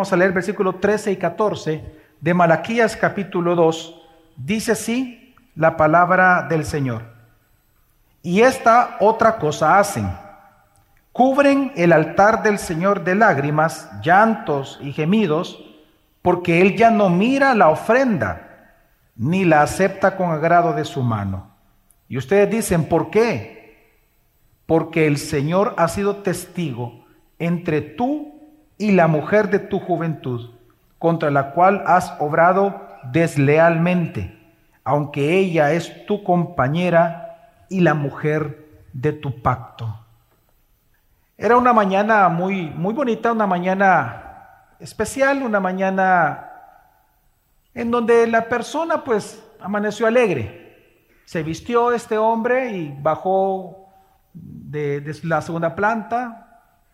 [0.00, 1.84] Vamos a leer versículos 13 y 14
[2.22, 4.00] de Malaquías capítulo 2.
[4.34, 7.02] Dice así la palabra del Señor.
[8.22, 10.10] Y esta otra cosa hacen.
[11.12, 15.62] Cubren el altar del Señor de lágrimas, llantos y gemidos,
[16.22, 18.78] porque Él ya no mira la ofrenda,
[19.16, 21.50] ni la acepta con agrado de su mano.
[22.08, 24.00] Y ustedes dicen, ¿por qué?
[24.64, 27.04] Porque el Señor ha sido testigo
[27.38, 28.29] entre tú
[28.80, 30.52] y la mujer de tu juventud,
[30.98, 32.80] contra la cual has obrado
[33.12, 34.40] deslealmente,
[34.84, 39.94] aunque ella es tu compañera y la mujer de tu pacto.
[41.36, 46.50] Era una mañana muy, muy bonita, una mañana especial, una mañana
[47.74, 51.06] en donde la persona pues amaneció alegre.
[51.26, 53.90] Se vistió este hombre y bajó
[54.32, 56.49] de, de la segunda planta,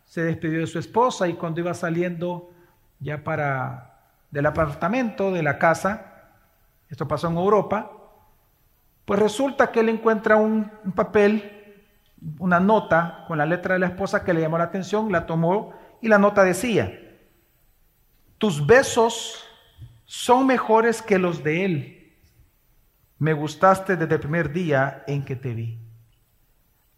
[0.06, 2.50] se despidió de su esposa y cuando iba saliendo
[3.00, 3.92] ya para
[4.30, 6.30] del apartamento, de la casa,
[6.88, 7.90] esto pasó en Europa,
[9.04, 11.82] pues resulta que él encuentra un, un papel,
[12.38, 15.74] una nota con la letra de la esposa que le llamó la atención, la tomó
[16.00, 16.92] y la nota decía,
[18.38, 19.44] tus besos
[20.04, 22.16] son mejores que los de él.
[23.18, 25.78] Me gustaste desde el primer día en que te vi.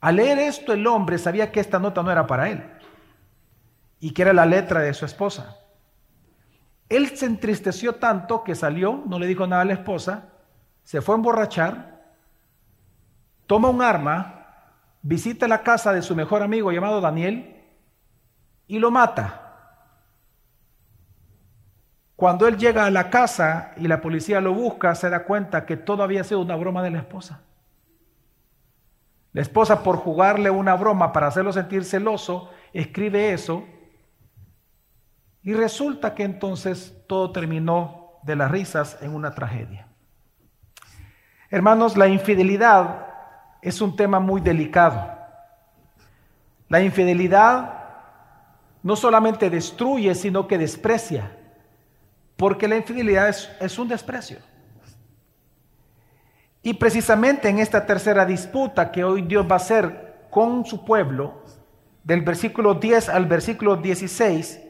[0.01, 2.78] Al leer esto el hombre sabía que esta nota no era para él
[4.01, 5.57] y que era la letra de su esposa.
[6.89, 10.31] Él se entristeció tanto que salió, no le dijo nada a la esposa,
[10.85, 12.15] se fue a emborrachar,
[13.47, 14.47] toma un arma,
[15.03, 17.63] visita la casa de su mejor amigo llamado Daniel
[18.67, 19.45] y lo mata.
[22.17, 25.77] Cuando él llega a la casa y la policía lo busca, se da cuenta que
[25.77, 27.43] todo había sido una broma de la esposa.
[29.33, 33.65] La esposa, por jugarle una broma para hacerlo sentir celoso, escribe eso
[35.49, 39.89] y resulta que entonces todo terminó de las risas en una tragedia.
[41.49, 43.07] Hermanos, la infidelidad
[43.63, 45.11] es un tema muy delicado.
[46.69, 47.83] La infidelidad
[48.83, 51.35] no solamente destruye, sino que desprecia,
[52.37, 54.41] porque la infidelidad es, un desprecio.
[56.63, 61.43] Y precisamente en esta tercera disputa que hoy Dios va a hacer con su pueblo,
[62.05, 64.68] del versículo 10 al versículo 16,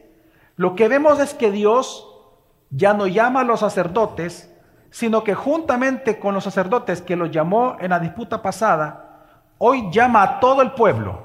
[0.58, 2.04] lo que vemos es que Dios
[2.70, 4.52] ya no llama a los sacerdotes,
[4.90, 9.20] sino que juntamente con los sacerdotes que los llamó en la disputa pasada,
[9.58, 11.22] hoy llama a todo el pueblo.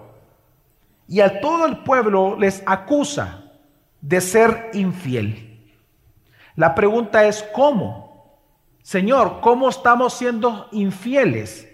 [1.08, 3.46] Y a todo el pueblo les acusa
[4.02, 5.68] de ser infiel.
[6.56, 8.38] La pregunta es, ¿cómo?
[8.84, 11.68] Señor, ¿cómo estamos siendo infieles?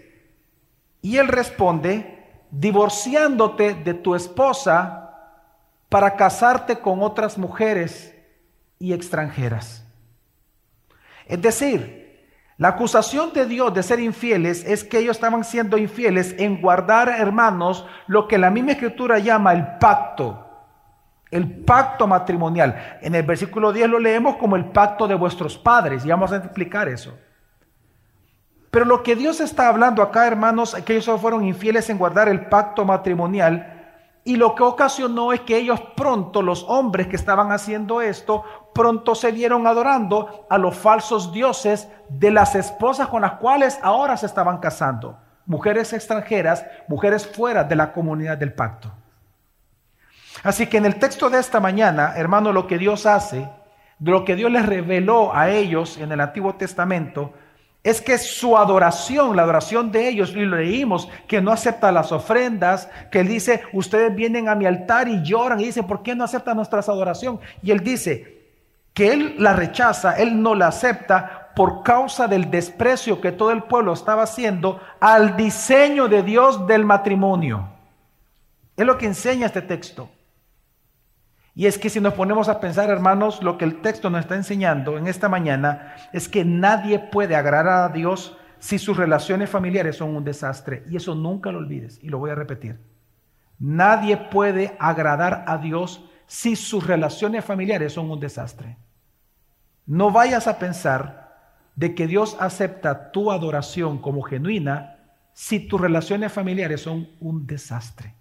[1.02, 4.99] Y él responde, divorciándote de tu esposa
[5.90, 8.14] para casarte con otras mujeres
[8.78, 9.84] y extranjeras.
[11.26, 12.00] Es decir,
[12.56, 17.08] la acusación de Dios de ser infieles es que ellos estaban siendo infieles en guardar,
[17.08, 20.46] hermanos, lo que la misma escritura llama el pacto,
[21.30, 22.98] el pacto matrimonial.
[23.02, 26.36] En el versículo 10 lo leemos como el pacto de vuestros padres y vamos a
[26.36, 27.18] explicar eso.
[28.70, 32.28] Pero lo que Dios está hablando acá, hermanos, es que ellos fueron infieles en guardar
[32.28, 33.79] el pacto matrimonial
[34.30, 39.16] y lo que ocasionó es que ellos pronto, los hombres que estaban haciendo esto, pronto
[39.16, 44.26] se vieron adorando a los falsos dioses de las esposas con las cuales ahora se
[44.26, 45.18] estaban casando.
[45.46, 48.92] Mujeres extranjeras, mujeres fuera de la comunidad del pacto.
[50.44, 53.50] Así que en el texto de esta mañana, hermano, lo que Dios hace,
[53.98, 57.34] lo que Dios les reveló a ellos en el Antiguo Testamento,
[57.82, 62.12] es que su adoración, la adoración de ellos, y lo leímos, que no acepta las
[62.12, 66.14] ofrendas, que él dice, ustedes vienen a mi altar y lloran y dice, ¿por qué
[66.14, 67.40] no acepta nuestra adoración?
[67.62, 68.38] Y él dice
[68.92, 73.62] que él la rechaza, él no la acepta por causa del desprecio que todo el
[73.62, 77.66] pueblo estaba haciendo al diseño de Dios del matrimonio.
[78.76, 80.10] Es lo que enseña este texto.
[81.54, 84.36] Y es que si nos ponemos a pensar, hermanos, lo que el texto nos está
[84.36, 89.96] enseñando en esta mañana es que nadie puede agradar a Dios si sus relaciones familiares
[89.96, 90.84] son un desastre.
[90.88, 92.78] Y eso nunca lo olvides, y lo voy a repetir.
[93.58, 98.76] Nadie puede agradar a Dios si sus relaciones familiares son un desastre.
[99.86, 101.20] No vayas a pensar
[101.74, 104.98] de que Dios acepta tu adoración como genuina
[105.32, 108.14] si tus relaciones familiares son un desastre.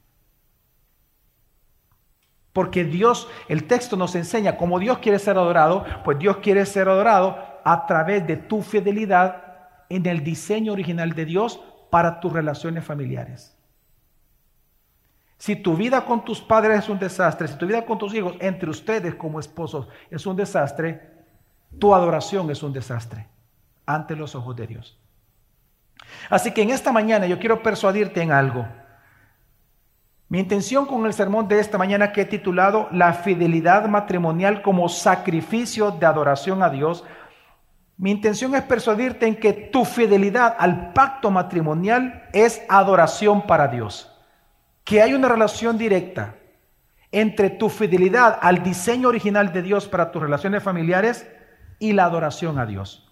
[2.54, 6.90] Porque Dios, el texto nos enseña cómo Dios quiere ser adorado, pues Dios quiere ser
[6.90, 9.44] adorado a través de tu fidelidad
[9.90, 11.60] en el diseño original de Dios
[11.90, 13.56] para tus relaciones familiares.
[15.38, 18.36] Si tu vida con tus padres es un desastre, si tu vida con tus hijos,
[18.40, 21.02] entre ustedes como esposos, es un desastre,
[21.80, 23.28] tu adoración es un desastre
[23.86, 25.00] ante los ojos de Dios.
[26.30, 28.68] Así que en esta mañana yo quiero persuadirte en algo.
[30.30, 34.88] Mi intención con el sermón de esta mañana que he titulado La fidelidad matrimonial como
[34.88, 37.04] sacrificio de adoración a Dios,
[37.98, 44.16] mi intención es persuadirte en que tu fidelidad al pacto matrimonial es adoración para Dios
[44.90, 46.34] que hay una relación directa
[47.12, 51.30] entre tu fidelidad al diseño original de Dios para tus relaciones familiares
[51.78, 53.08] y la adoración a Dios.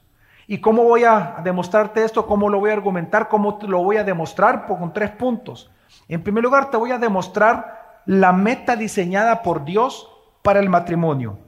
[0.47, 2.25] ¿Y cómo voy a demostrarte esto?
[2.25, 3.27] ¿Cómo lo voy a argumentar?
[3.29, 4.65] ¿Cómo lo voy a demostrar?
[4.65, 5.69] Con tres puntos.
[6.07, 10.09] En primer lugar, te voy a demostrar la meta diseñada por Dios
[10.41, 11.39] para el matrimonio.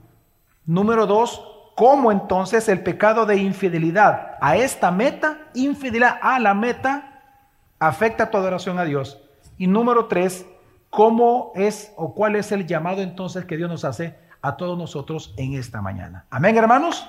[0.65, 1.41] Número dos,
[1.75, 7.21] cómo entonces el pecado de infidelidad a esta meta, infidelidad a la meta,
[7.79, 9.21] afecta tu adoración a Dios.
[9.57, 10.45] Y número tres,
[10.89, 15.33] ¿cómo es o cuál es el llamado entonces que Dios nos hace a todos nosotros
[15.37, 16.25] en esta mañana?
[16.29, 17.07] Amén, hermanos.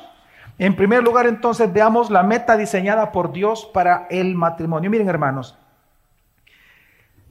[0.59, 4.91] En primer lugar, entonces, veamos la meta diseñada por Dios para el matrimonio.
[4.91, 5.57] Miren, hermanos,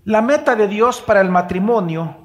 [0.09, 2.17] la meta de Dios para el matrimonio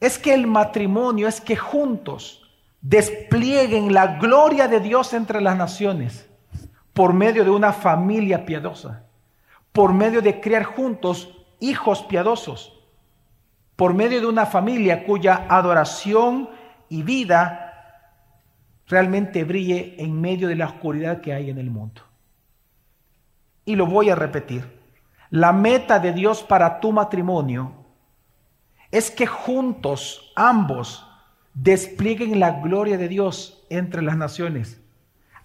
[0.00, 2.42] es que el matrimonio es que juntos
[2.80, 6.28] desplieguen la gloria de Dios entre las naciones
[6.92, 9.04] por medio de una familia piadosa,
[9.70, 12.84] por medio de criar juntos hijos piadosos,
[13.76, 16.50] por medio de una familia cuya adoración
[16.88, 18.10] y vida
[18.88, 22.02] realmente brille en medio de la oscuridad que hay en el mundo.
[23.64, 24.81] Y lo voy a repetir.
[25.32, 27.72] La meta de Dios para tu matrimonio
[28.90, 31.06] es que juntos ambos
[31.54, 34.82] desplieguen la gloria de Dios entre las naciones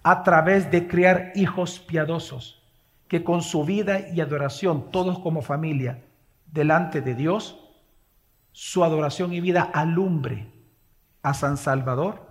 [0.02, 2.62] a través de criar hijos piadosos
[3.08, 6.04] que con su vida y adoración, todos como familia,
[6.52, 7.58] delante de Dios,
[8.52, 10.52] su adoración y vida alumbre
[11.22, 12.28] a San Salvador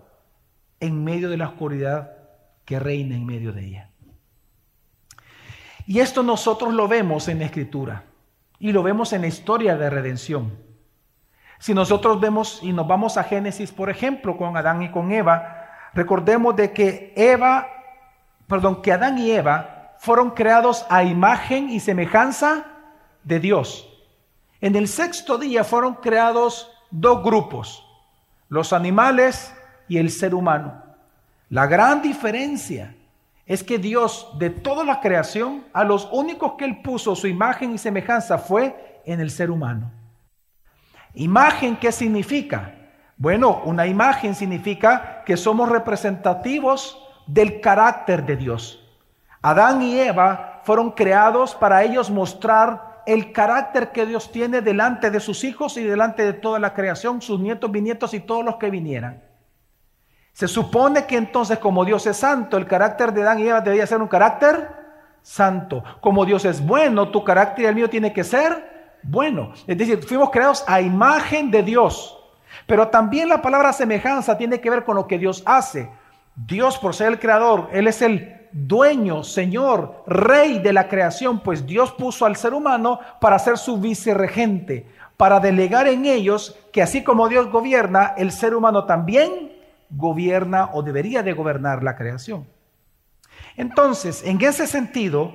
[0.80, 2.19] en medio de la oscuridad
[2.65, 3.87] que reina en medio de ella.
[5.88, 8.04] Y esto nosotros lo vemos en la Escritura
[8.60, 10.51] y lo vemos en la historia de redención.
[11.60, 15.69] Si nosotros vemos y nos vamos a Génesis, por ejemplo, con Adán y con Eva,
[15.94, 17.68] recordemos de que Eva,
[18.48, 22.66] perdón, que Adán y Eva fueron creados a imagen y semejanza
[23.24, 23.88] de Dios.
[24.60, 27.86] En el sexto día fueron creados dos grupos,
[28.50, 29.56] los animales
[29.88, 30.83] y el ser humano.
[31.50, 32.94] La gran diferencia
[33.47, 37.73] es que Dios de toda la creación, a los únicos que Él puso su imagen
[37.73, 39.91] y semejanza fue en el ser humano.
[41.13, 42.75] ¿Imagen qué significa?
[43.15, 48.83] Bueno, una imagen significa que somos representativos del carácter de Dios.
[49.41, 55.21] Adán y Eva fueron creados para ellos mostrar el carácter que Dios tiene delante de
[55.21, 58.69] sus hijos y delante de toda la creación, sus nietos, bisnietos y todos los que
[58.69, 59.23] vinieran.
[60.38, 63.88] Se supone que entonces como Dios es santo, el carácter de Adán y Eva debería
[63.88, 64.69] ser un carácter
[65.24, 65.84] santo.
[66.00, 69.54] Como Dios es bueno, tu carácter y el mío tiene que ser bueno.
[69.66, 72.19] Es decir, fuimos creados a imagen de Dios.
[72.68, 75.89] Pero también la palabra semejanza tiene que ver con lo que Dios hace.
[76.36, 81.66] Dios, por ser el creador, Él es el dueño, señor, rey de la creación, pues
[81.66, 84.88] Dios puso al ser humano para ser su vicerregente,
[85.18, 89.56] para delegar en ellos que así como Dios gobierna, el ser humano también
[89.89, 92.47] gobierna o debería de gobernar la creación.
[93.56, 95.33] Entonces, en ese sentido,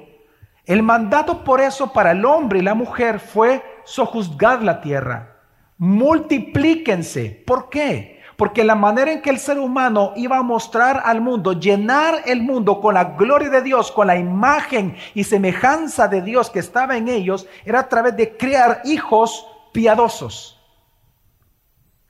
[0.65, 5.37] el mandato por eso para el hombre y la mujer fue sojuzgar la tierra.
[5.79, 7.43] Multiplíquense.
[7.45, 8.23] ¿Por qué?
[8.37, 12.43] Porque la manera en que el ser humano iba a mostrar al mundo, llenar el
[12.43, 16.97] mundo con la gloria de Dios, con la imagen y semejanza de Dios que estaba
[16.97, 20.62] en ellos, era a través de crear hijos piadosos,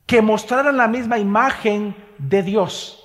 [0.06, 2.98] que mostraran la misma imagen de Dios,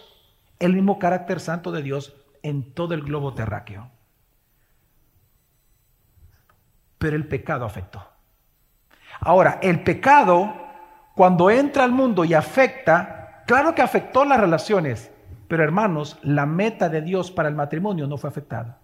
[0.59, 3.89] el mismo carácter santo de Dios en todo el globo terráqueo.
[6.97, 8.05] Pero el pecado afectó.
[9.19, 10.53] Ahora, el pecado,
[11.15, 15.09] cuando entra al mundo y afecta, Claro que afectó las relaciones,
[15.47, 18.79] pero hermanos, la meta de Dios para el matrimonio no fue afectada.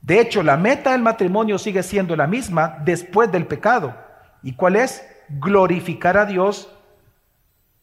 [0.00, 3.94] De hecho, la meta del matrimonio sigue siendo la misma después del pecado.
[4.42, 5.06] ¿Y cuál es?
[5.28, 6.68] Glorificar a Dios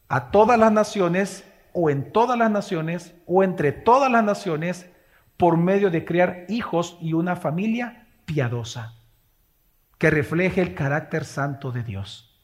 [0.07, 4.87] a todas las naciones o en todas las naciones o entre todas las naciones
[5.37, 8.95] por medio de crear hijos y una familia piadosa
[9.97, 12.41] que refleje el carácter santo de Dios.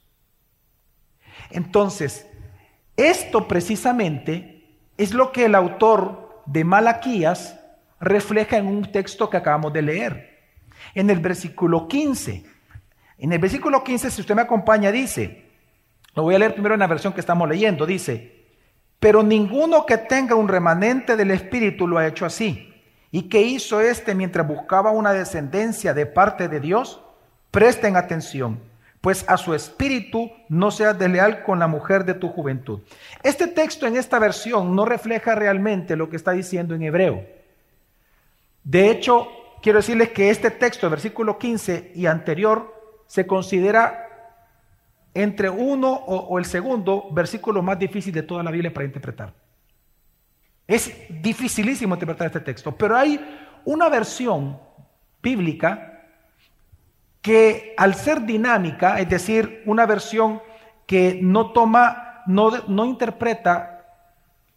[1.50, 2.28] Entonces,
[2.96, 7.60] esto precisamente es lo que el autor de Malaquías
[8.00, 10.36] refleja en un texto que acabamos de leer.
[10.94, 12.46] En el versículo 15
[13.18, 15.46] En el versículo 15, si usted me acompaña, dice,
[16.16, 18.46] lo voy a leer primero en la versión que estamos leyendo, dice,
[19.00, 22.74] pero ninguno que tenga un remanente del Espíritu lo ha hecho así.
[23.12, 27.02] ¿Y qué hizo éste mientras buscaba una descendencia de parte de Dios?
[27.52, 28.60] Presten atención,
[29.00, 32.82] pues a su espíritu no seas desleal con la mujer de tu juventud.
[33.24, 37.26] Este texto en esta versión no refleja realmente lo que está diciendo en hebreo.
[38.66, 39.30] De hecho,
[39.62, 42.75] quiero decirles que este texto, versículo 15 y anterior,
[43.08, 44.06] se considera
[45.14, 49.34] entre uno o, el segundo versículo más difícil de toda la Biblia para interpretar.
[50.68, 53.20] Es dificilísimo interpretar este texto, pero hay
[53.64, 54.60] una versión
[55.22, 56.04] bíblica
[57.22, 60.42] que al ser dinámica, es decir, una versión
[60.86, 63.76] que no toma, no, no interpreta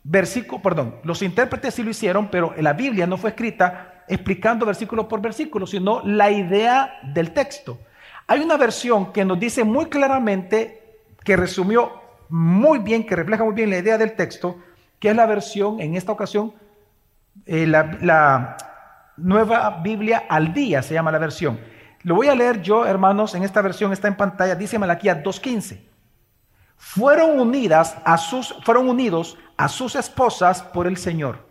[0.03, 5.07] versículo, perdón, los intérpretes sí lo hicieron, pero la Biblia no fue escrita explicando versículo
[5.07, 7.79] por versículo, sino la idea del texto.
[8.31, 11.91] Hay una versión que nos dice muy claramente, que resumió
[12.29, 14.59] muy bien, que refleja muy bien la idea del texto,
[15.01, 16.53] que es la versión, en esta ocasión,
[17.47, 18.57] eh, la,
[19.17, 21.59] nueva Biblia al día se llama la versión.
[22.03, 25.81] Lo voy a leer yo, hermanos, en esta versión está en pantalla, dice Malaquías 2.15.
[26.77, 31.49] Fueron unidas a sus, fueron unidos a sus esposas por el Señor.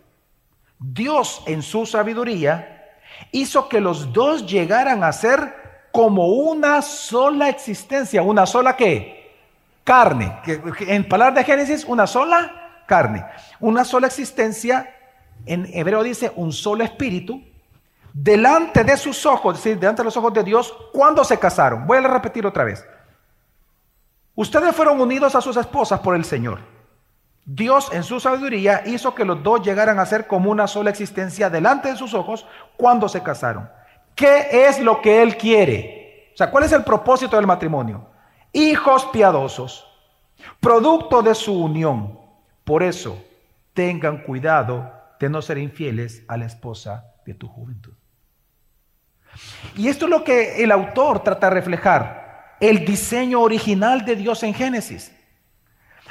[0.78, 2.86] Dios en su sabiduría
[3.32, 9.36] hizo que los dos llegaran a ser como una sola existencia, una sola qué?
[9.84, 10.40] Carne.
[10.80, 13.24] En palabras de Génesis, una sola carne.
[13.60, 14.94] Una sola existencia,
[15.46, 17.42] en hebreo dice un solo espíritu,
[18.12, 21.86] delante de sus ojos, es decir, delante de los ojos de Dios, cuando se casaron.
[21.86, 22.84] Voy a repetir otra vez.
[24.34, 26.60] Ustedes fueron unidos a sus esposas por el Señor.
[27.44, 31.48] Dios en su sabiduría hizo que los dos llegaran a ser como una sola existencia
[31.48, 33.70] delante de sus ojos cuando se casaron.
[34.18, 36.32] ¿Qué es lo que Él quiere?
[36.34, 38.04] O sea, ¿cuál es el propósito del matrimonio?
[38.52, 39.86] Hijos piadosos,
[40.58, 42.18] producto de su unión.
[42.64, 43.24] Por eso,
[43.74, 47.94] tengan cuidado de no ser infieles a la esposa de tu juventud.
[49.76, 54.42] Y esto es lo que el autor trata de reflejar, el diseño original de Dios
[54.42, 55.14] en Génesis.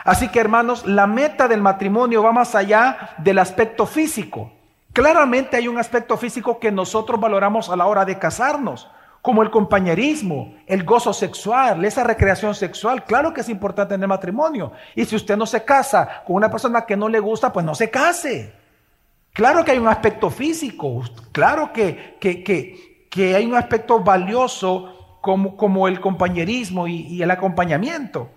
[0.05, 4.53] Así que hermanos, la meta del matrimonio va más allá del aspecto físico.
[4.97, 8.89] Claramente hay un aspecto físico que nosotros valoramos a la hora de casarnos
[9.21, 13.03] como el compañerismo, el gozo sexual, esa recreación sexual.
[13.03, 14.71] Claro que es importante en el matrimonio.
[14.95, 17.75] Y si usted no se casa con una persona que no le gusta, pues no
[17.75, 18.51] se case.
[19.33, 25.87] Claro que hay un aspecto físico, claro que, que, hay un aspecto valioso como, como
[25.87, 28.31] el compañerismo y el acompañamiento.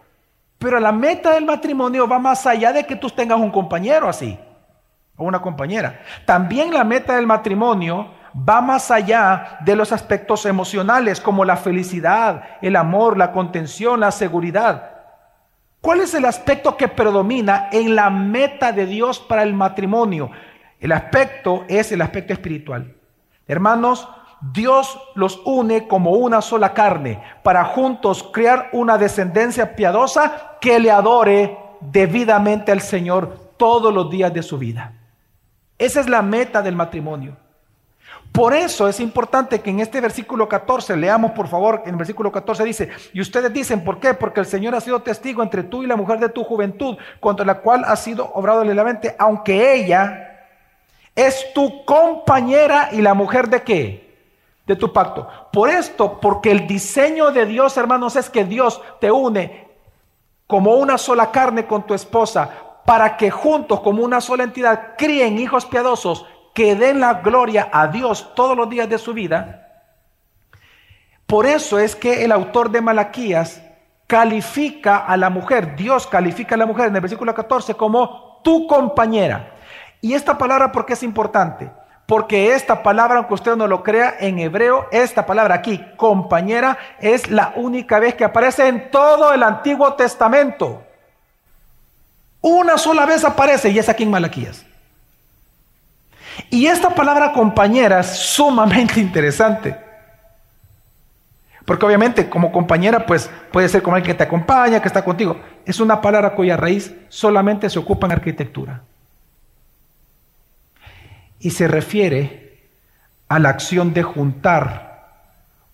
[0.59, 4.38] Pero la meta del matrimonio va más allá de que tú tengas un compañero así
[5.24, 6.00] una compañera.
[6.24, 12.44] También la meta del matrimonio va más allá de los aspectos emocionales como la felicidad,
[12.62, 14.90] el amor, la contención, la seguridad.
[15.80, 20.30] ¿Cuál es el aspecto que predomina en la meta de Dios para el matrimonio?
[20.78, 22.94] El aspecto es el aspecto espiritual.
[23.46, 24.08] Hermanos,
[24.40, 30.90] Dios los une como una sola carne para juntos crear una descendencia piadosa que le
[30.90, 34.94] adore debidamente al Señor todos los días de su vida.
[35.80, 37.38] Esa es la meta del matrimonio.
[38.32, 42.30] Por eso es importante que en este versículo 14, leamos por favor, en el versículo
[42.30, 44.12] 14 dice, y ustedes dicen, ¿por qué?
[44.12, 47.46] Porque el Señor ha sido testigo entre tú y la mujer de tu juventud, contra
[47.46, 50.46] la cual ha sido obrado lelamente, aunque ella
[51.16, 54.14] es tu compañera y la mujer de qué?
[54.66, 55.26] De tu pacto.
[55.50, 59.66] Por esto, porque el diseño de Dios, hermanos, es que Dios te une
[60.46, 62.50] como una sola carne con tu esposa,
[62.90, 67.87] para que juntos, como una sola entidad, críen hijos piadosos que den la gloria a
[67.87, 69.85] Dios todos los días de su vida.
[71.25, 73.62] Por eso es que el autor de Malaquías
[74.09, 78.66] califica a la mujer, Dios califica a la mujer en el versículo 14 como tu
[78.66, 79.52] compañera.
[80.00, 81.70] Y esta palabra, ¿por qué es importante?
[82.06, 87.30] Porque esta palabra, aunque usted no lo crea, en hebreo, esta palabra aquí, compañera, es
[87.30, 90.89] la única vez que aparece en todo el Antiguo Testamento.
[92.40, 94.64] Una sola vez aparece y es aquí en Malaquías.
[96.49, 99.76] Y esta palabra compañera es sumamente interesante.
[101.64, 105.40] Porque obviamente como compañera pues puede ser como alguien que te acompaña, que está contigo.
[105.66, 108.82] Es una palabra cuya raíz solamente se ocupa en arquitectura.
[111.38, 112.68] Y se refiere
[113.28, 114.90] a la acción de juntar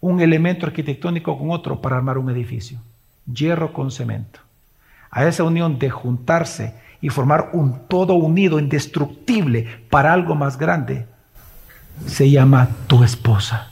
[0.00, 2.78] un elemento arquitectónico con otro para armar un edificio.
[3.32, 4.40] Hierro con cemento.
[5.16, 11.06] A esa unión de juntarse y formar un todo unido, indestructible para algo más grande,
[12.06, 13.70] se llama tu esposa.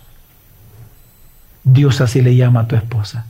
[1.63, 3.27] Dios así le llama a tu esposa.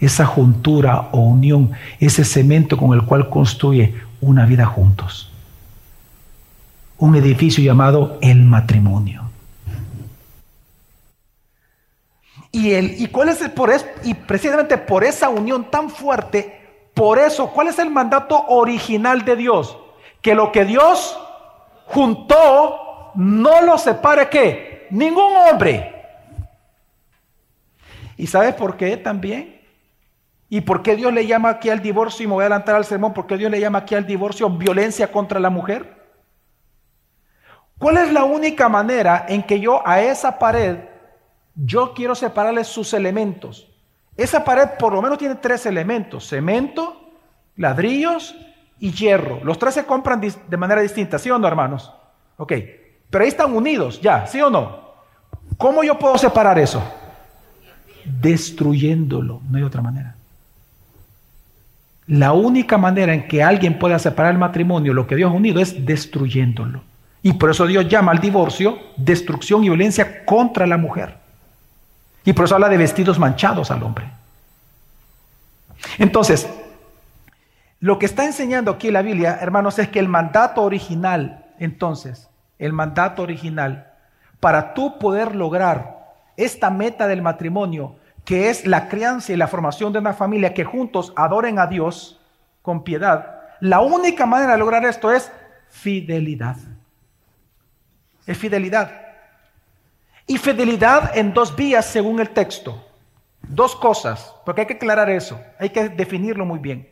[0.00, 1.70] Esa juntura o unión,
[2.00, 5.30] ese cemento con el cual construye una vida juntos.
[6.98, 9.30] Un edificio llamado el matrimonio.
[12.50, 13.70] Y, el, y, cuál es el, por
[14.02, 16.59] y precisamente por esa unión tan fuerte,
[16.94, 19.78] por eso, ¿cuál es el mandato original de Dios?
[20.20, 21.18] Que lo que Dios
[21.86, 24.86] juntó no lo separe qué?
[24.90, 25.94] Ningún hombre.
[28.16, 29.60] ¿Y sabes por qué también?
[30.48, 32.24] ¿Y por qué Dios le llama aquí al divorcio?
[32.24, 34.50] Y me voy a adelantar al sermón, ¿por qué Dios le llama aquí al divorcio
[34.50, 35.98] violencia contra la mujer?
[37.78, 40.90] ¿Cuál es la única manera en que yo a esa pared
[41.54, 43.68] yo quiero separarle sus elementos.
[44.16, 47.10] Esa pared por lo menos tiene tres elementos, cemento,
[47.56, 48.34] ladrillos
[48.78, 49.40] y hierro.
[49.44, 51.92] Los tres se compran de manera distinta, ¿sí o no, hermanos?
[52.36, 52.52] Ok,
[53.08, 54.90] pero ahí están unidos, ya, ¿sí o no?
[55.56, 56.82] ¿Cómo yo puedo separar eso?
[58.04, 60.14] Destruyéndolo, no hay otra manera.
[62.06, 65.60] La única manera en que alguien pueda separar el matrimonio, lo que Dios ha unido,
[65.60, 66.82] es destruyéndolo.
[67.22, 71.19] Y por eso Dios llama al divorcio destrucción y violencia contra la mujer.
[72.24, 74.10] Y por eso habla de vestidos manchados al hombre.
[75.98, 76.48] Entonces,
[77.80, 82.72] lo que está enseñando aquí la Biblia, hermanos, es que el mandato original, entonces, el
[82.72, 83.92] mandato original,
[84.38, 85.98] para tú poder lograr
[86.36, 90.64] esta meta del matrimonio, que es la crianza y la formación de una familia que
[90.64, 92.20] juntos adoren a Dios
[92.62, 95.30] con piedad, la única manera de lograr esto es
[95.68, 96.56] fidelidad.
[98.26, 98.90] Es fidelidad.
[100.30, 102.80] Y fidelidad en dos vías según el texto.
[103.42, 106.88] Dos cosas, porque hay que aclarar eso, hay que definirlo muy bien.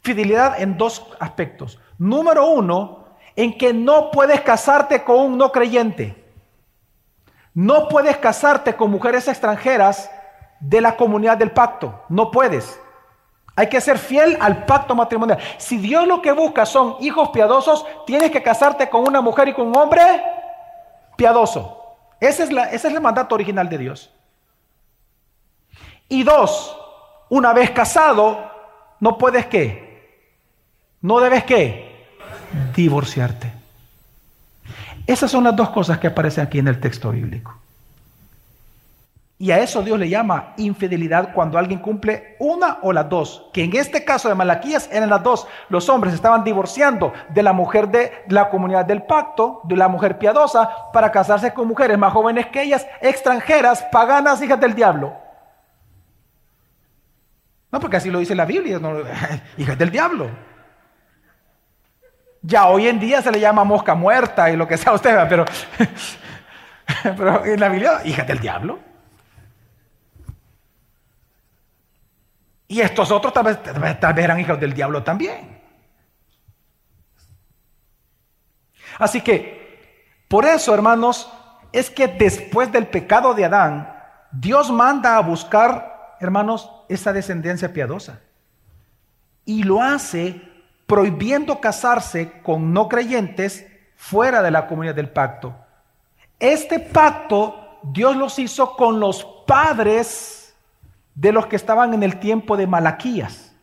[0.00, 1.80] Fidelidad en dos aspectos.
[1.98, 6.24] Número uno, en que no puedes casarte con un no creyente.
[7.52, 10.08] No puedes casarte con mujeres extranjeras
[10.60, 12.04] de la comunidad del pacto.
[12.08, 12.80] No puedes.
[13.56, 15.40] Hay que ser fiel al pacto matrimonial.
[15.58, 19.52] Si Dios lo que busca son hijos piadosos, tienes que casarte con una mujer y
[19.52, 20.00] con un hombre
[21.16, 21.75] piadoso.
[22.20, 24.10] Ese es, la, es el mandato original de Dios.
[26.08, 26.76] Y dos,
[27.28, 28.50] una vez casado,
[29.00, 30.20] no puedes qué?
[31.02, 32.06] No debes qué?
[32.74, 33.52] Divorciarte.
[35.06, 37.56] Esas son las dos cosas que aparecen aquí en el texto bíblico.
[39.38, 43.50] Y a eso Dios le llama infidelidad cuando alguien cumple una o las dos.
[43.52, 45.46] Que en este caso de Malaquías eran las dos.
[45.68, 50.16] Los hombres estaban divorciando de la mujer de la comunidad del pacto, de la mujer
[50.18, 55.14] piadosa, para casarse con mujeres más jóvenes que ellas, extranjeras, paganas, hijas del diablo.
[57.70, 58.80] No, porque así lo dice la Biblia,
[59.58, 60.30] hijas del diablo.
[62.40, 65.44] Ya hoy en día se le llama mosca muerta y lo que sea usted, pero,
[67.02, 68.95] pero en la Biblia, hijas del diablo.
[72.68, 73.58] Y estos otros tal vez,
[74.16, 75.62] eran hijos del diablo también.
[78.98, 81.30] Así que, por eso, hermanos,
[81.72, 83.92] es que después del pecado de Adán,
[84.32, 88.20] Dios manda a buscar, hermanos, esa descendencia piadosa.
[89.44, 90.40] Y lo hace
[90.86, 95.54] prohibiendo casarse con no creyentes fuera de la comunidad del pacto.
[96.38, 100.35] Este pacto Dios los hizo con los padres
[101.16, 103.56] de los que estaban en el tiempo de Malaquías.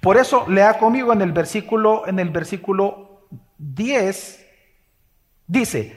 [0.00, 4.44] Por eso lea conmigo en el versículo en el versículo 10
[5.46, 5.96] dice,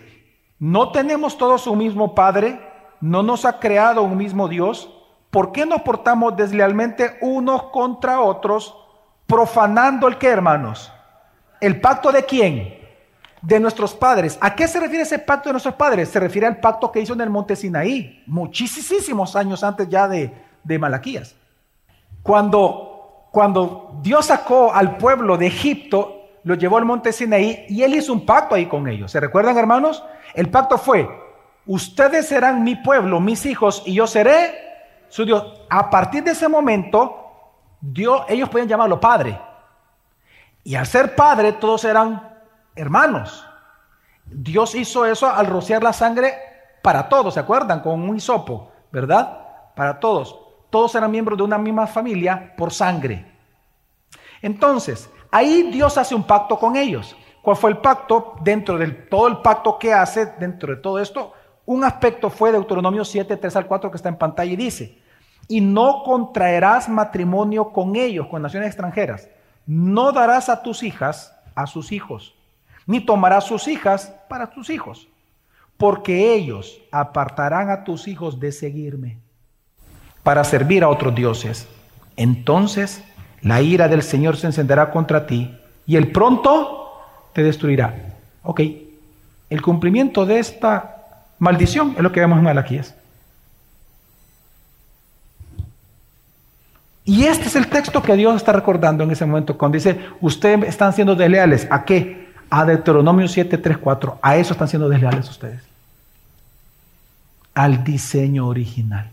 [0.60, 2.60] "No tenemos todos un mismo Padre,
[3.00, 4.92] no nos ha creado un mismo Dios,
[5.32, 8.76] ¿por qué nos portamos deslealmente unos contra otros,
[9.28, 10.92] profanando el que, hermanos?
[11.62, 12.80] ¿El pacto de quién?
[13.42, 14.38] De nuestros padres.
[14.42, 16.10] ¿A qué se refiere ese pacto de nuestros padres?
[16.10, 20.45] Se refiere al pacto que hizo en el monte Sinaí, muchísimos años antes ya de,
[20.66, 21.36] de Malaquías.
[22.22, 27.96] Cuando, cuando Dios sacó al pueblo de Egipto, lo llevó al monte Sinaí y él
[27.96, 29.12] hizo un pacto ahí con ellos.
[29.12, 30.04] ¿Se recuerdan, hermanos?
[30.34, 31.08] El pacto fue,
[31.66, 34.56] ustedes serán mi pueblo, mis hijos, y yo seré
[35.08, 35.62] su Dios.
[35.70, 37.16] A partir de ese momento,
[37.80, 39.40] Dios, ellos pueden llamarlo padre.
[40.64, 42.38] Y al ser padre, todos eran
[42.76, 43.46] hermanos.
[44.26, 46.34] Dios hizo eso al rociar la sangre
[46.82, 47.82] para todos, ¿se acuerdan?
[47.82, 49.74] Con un hisopo, ¿verdad?
[49.76, 53.26] Para todos todos eran miembros de una misma familia por sangre.
[54.42, 57.16] Entonces, ahí Dios hace un pacto con ellos.
[57.42, 58.34] ¿Cuál fue el pacto?
[58.42, 61.34] Dentro de todo el pacto que hace, dentro de todo esto,
[61.66, 65.00] un aspecto fue Deuteronomio 7, 3 al 4 que está en pantalla y dice,
[65.48, 69.30] y no contraerás matrimonio con ellos, con naciones extranjeras.
[69.66, 72.36] No darás a tus hijas a sus hijos,
[72.86, 75.08] ni tomarás sus hijas para tus hijos,
[75.78, 79.25] porque ellos apartarán a tus hijos de seguirme
[80.26, 81.68] para servir a otros dioses.
[82.18, 83.04] Entonces
[83.44, 87.00] la ira del Señor se encenderá contra ti y él pronto
[87.32, 88.16] te destruirá.
[88.42, 88.62] Ok,
[89.52, 90.96] el cumplimiento de esta
[91.38, 92.96] maldición es lo que vemos en Malaquías.
[97.04, 100.68] Y este es el texto que Dios está recordando en ese momento cuando dice, ustedes
[100.68, 101.68] están siendo desleales.
[101.70, 102.34] ¿A qué?
[102.50, 104.18] A Deuteronomio 7, 3, 4.
[104.24, 105.62] A eso están siendo desleales ustedes.
[107.54, 109.12] Al diseño original.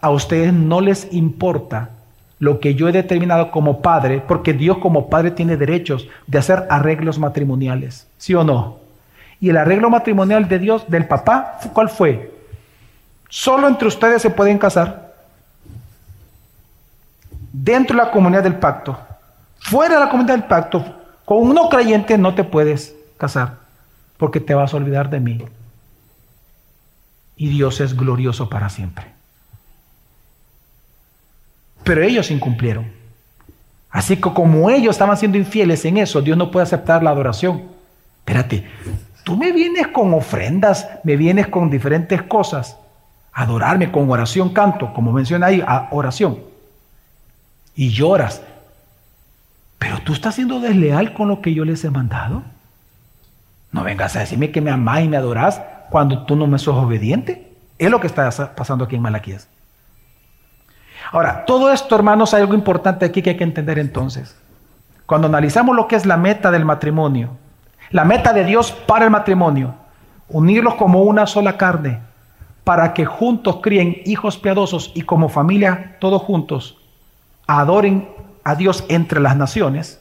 [0.00, 1.90] A ustedes no les importa
[2.38, 6.66] lo que yo he determinado como padre, porque Dios como padre tiene derechos de hacer
[6.70, 8.78] arreglos matrimoniales, ¿sí o no?
[9.40, 12.34] Y el arreglo matrimonial de Dios, del papá, ¿cuál fue?
[13.28, 15.14] Solo entre ustedes se pueden casar
[17.52, 18.98] dentro de la comunidad del pacto.
[19.60, 20.84] Fuera de la comunidad del pacto,
[21.26, 23.58] con un no creyente no te puedes casar,
[24.16, 25.44] porque te vas a olvidar de mí.
[27.36, 29.19] Y Dios es glorioso para siempre.
[31.90, 32.86] Pero ellos incumplieron.
[33.90, 37.62] Así que como ellos estaban siendo infieles en eso, Dios no puede aceptar la adoración.
[38.20, 38.64] Espérate,
[39.24, 42.76] tú me vienes con ofrendas, me vienes con diferentes cosas.
[43.32, 46.38] Adorarme con oración, canto, como menciona ahí, oración
[47.74, 48.40] y lloras.
[49.80, 52.44] Pero tú estás siendo desleal con lo que yo les he mandado.
[53.72, 56.76] No vengas a decirme que me amás y me adorás cuando tú no me sos
[56.76, 57.50] obediente.
[57.80, 59.48] Es lo que está pasando aquí en Malaquías.
[61.12, 64.36] Ahora, todo esto, hermanos, hay algo importante aquí que hay que entender entonces.
[65.06, 67.30] Cuando analizamos lo que es la meta del matrimonio,
[67.90, 69.74] la meta de Dios para el matrimonio,
[70.28, 71.98] unirlos como una sola carne,
[72.62, 76.78] para que juntos críen hijos piadosos y como familia, todos juntos,
[77.48, 78.08] adoren
[78.44, 80.00] a Dios entre las naciones,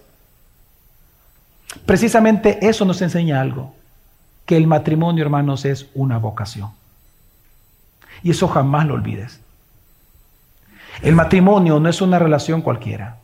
[1.87, 3.73] precisamente eso nos enseña algo,
[4.45, 6.69] que el matrimonio, hermanos, es una vocación.
[8.21, 9.39] Y eso jamás lo olvides.
[11.01, 13.17] El matrimonio no es una relación cualquiera,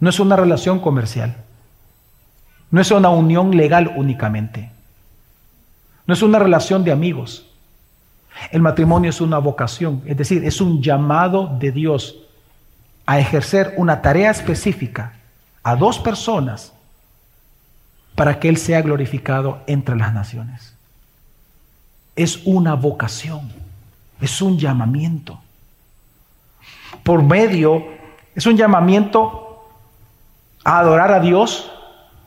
[0.00, 1.36] no es una relación comercial,
[2.70, 4.70] no es una unión legal únicamente,
[6.06, 7.46] no es una relación de amigos.
[8.50, 12.16] El matrimonio es una vocación, es decir, es un llamado de Dios
[13.06, 15.14] a ejercer una tarea específica
[15.62, 16.72] a dos personas
[18.14, 20.74] para que Él sea glorificado entre las naciones.
[22.16, 23.52] Es una vocación,
[24.20, 25.40] es un llamamiento.
[27.02, 27.84] Por medio,
[28.34, 29.66] es un llamamiento
[30.64, 31.70] a adorar a Dios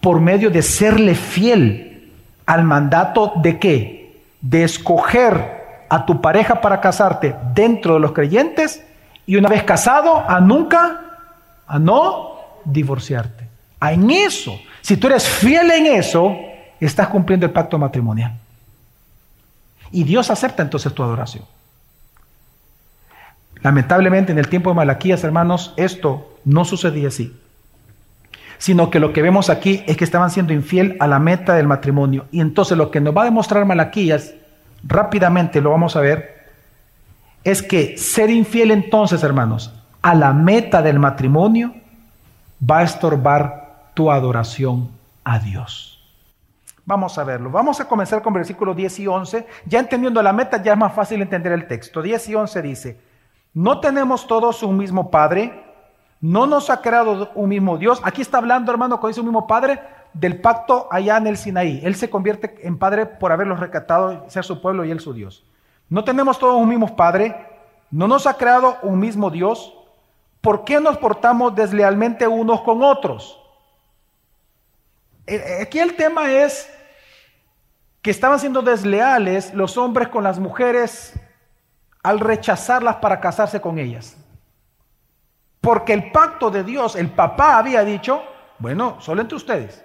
[0.02, 2.12] por medio de serle fiel
[2.46, 4.22] al mandato de qué?
[4.42, 8.84] De escoger a tu pareja para casarte dentro de los creyentes
[9.26, 11.02] y una vez casado, a nunca,
[11.68, 13.48] a no divorciarte.
[13.80, 16.36] En eso, si tú eres fiel en eso,
[16.80, 18.34] estás cumpliendo el pacto matrimonial.
[19.92, 21.46] Y Dios acepta entonces tu adoración.
[23.64, 27.36] Lamentablemente en el tiempo de Malaquías, hermanos, esto no sucedía así.
[28.58, 31.68] Sino que lo que vemos aquí es que estaban siendo infiel a la meta del
[31.68, 32.26] matrimonio.
[32.32, 34.34] Y entonces lo que nos va a demostrar Malaquías,
[34.84, 36.44] rápidamente lo vamos a ver,
[37.44, 41.74] es que ser infiel entonces, hermanos, a la meta del matrimonio
[42.70, 44.90] va a estorbar tu adoración
[45.24, 45.90] a Dios.
[46.86, 47.50] Vamos a verlo.
[47.50, 49.48] Vamos a comenzar con versículos 10 y 11.
[49.66, 52.02] Ya entendiendo la meta, ya es más fácil entender el texto.
[52.02, 52.98] 10 y 11 dice,
[53.54, 55.64] no tenemos todos un mismo Padre,
[56.22, 58.02] no nos ha creado un mismo Dios.
[58.04, 59.80] Aquí está hablando, hermano, dice un mismo Padre,
[60.14, 61.82] del pacto allá en el Sinaí.
[61.84, 65.44] Él se convierte en Padre por haberlos recatado, ser su pueblo y él su Dios.
[65.90, 67.36] ¿No tenemos todos un mismo Padre?
[67.92, 69.74] ¿No nos ha creado un mismo Dios?
[70.42, 73.40] ¿Por qué nos portamos deslealmente unos con otros?
[75.28, 76.70] Eh, eh, aquí el tema es
[78.02, 81.14] que estaban siendo desleales los hombres con las mujeres
[82.04, 84.18] al rechazarlas para casarse con ellas.
[85.62, 88.22] Porque el pacto de Dios, el papá había dicho,
[88.60, 89.84] bueno, solo entre ustedes.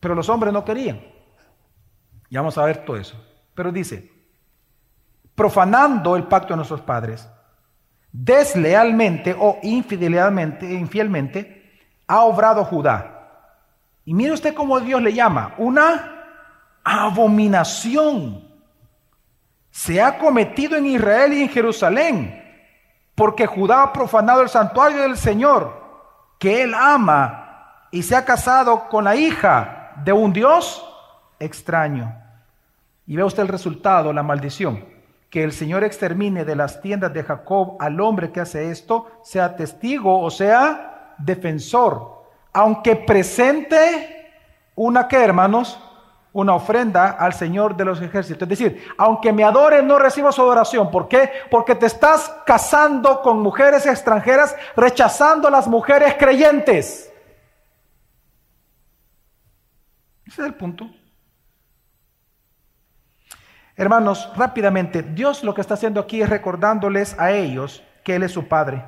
[0.00, 1.00] Pero los hombres no querían.
[2.28, 3.16] Y vamos a ver todo eso.
[3.54, 4.10] Pero dice,
[5.34, 7.28] profanando el pacto de nuestros padres,
[8.10, 13.14] deslealmente o infidelmente, infielmente, ha obrado Judá.
[14.04, 16.24] Y mire usted cómo Dios le llama, una
[16.82, 18.53] abominación.
[19.74, 22.40] Se ha cometido en Israel y en Jerusalén,
[23.16, 25.82] porque Judá ha profanado el santuario del Señor,
[26.38, 30.88] que él ama, y se ha casado con la hija de un Dios
[31.40, 32.14] extraño.
[33.04, 34.84] Y ve usted el resultado, la maldición.
[35.28, 39.56] Que el Señor extermine de las tiendas de Jacob al hombre que hace esto, sea
[39.56, 44.30] testigo o sea defensor, aunque presente
[44.76, 45.80] una que hermanos,
[46.34, 48.42] una ofrenda al Señor de los ejércitos.
[48.42, 50.90] Es decir, aunque me adore, no recibo su adoración.
[50.90, 51.30] ¿Por qué?
[51.48, 57.12] Porque te estás casando con mujeres extranjeras, rechazando a las mujeres creyentes.
[60.26, 60.90] Ese es el punto.
[63.76, 68.32] Hermanos, rápidamente, Dios lo que está haciendo aquí es recordándoles a ellos que Él es
[68.32, 68.84] su Padre.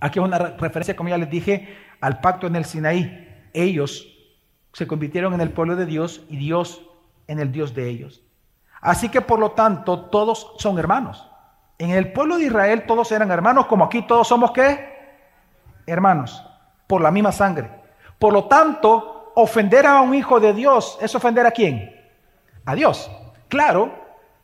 [0.00, 3.28] Aquí es una referencia, como ya les dije, al pacto en el Sinaí.
[3.52, 4.11] Ellos
[4.72, 6.82] se convirtieron en el pueblo de Dios y Dios
[7.26, 8.22] en el Dios de ellos.
[8.80, 11.28] Así que por lo tanto todos son hermanos.
[11.78, 14.92] En el pueblo de Israel todos eran hermanos, como aquí todos somos qué?
[15.86, 16.44] Hermanos,
[16.86, 17.70] por la misma sangre.
[18.18, 21.94] Por lo tanto, ofender a un hijo de Dios es ofender a quién?
[22.64, 23.10] A Dios.
[23.48, 23.92] Claro,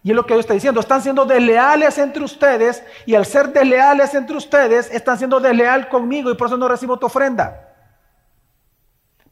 [0.03, 3.53] y es lo que Dios está diciendo, están siendo desleales entre ustedes y al ser
[3.53, 7.68] desleales entre ustedes, están siendo desleal conmigo y por eso no recibo tu ofrenda.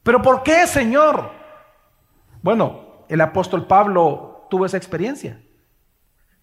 [0.07, 1.33] Pero ¿por qué, Señor?
[2.41, 5.43] Bueno, el apóstol Pablo tuvo esa experiencia.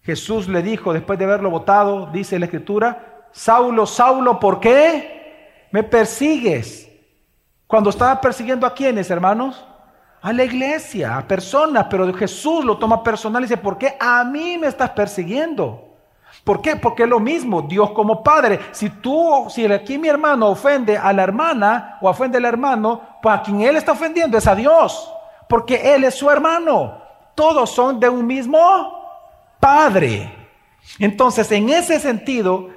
[0.02, 5.82] Jesús le dijo, después de haberlo votado, dice la escritura, Saulo, Saulo, ¿por qué me
[5.82, 6.90] persigues?
[7.66, 9.66] Cuando estaba persiguiendo a quienes, hermanos?
[10.20, 14.24] A la iglesia, a personas, pero Jesús lo toma personal y dice, ¿por qué a
[14.24, 15.83] mí me estás persiguiendo?
[16.44, 16.76] ¿Por qué?
[16.76, 18.60] Porque es lo mismo, Dios como Padre.
[18.72, 23.34] Si tú, si aquí mi hermano ofende a la hermana o ofende al hermano, pues
[23.34, 25.10] a quien él está ofendiendo es a Dios,
[25.48, 26.98] porque él es su hermano.
[27.34, 28.58] Todos son de un mismo
[29.58, 30.30] Padre.
[30.98, 32.68] Entonces, en ese sentido,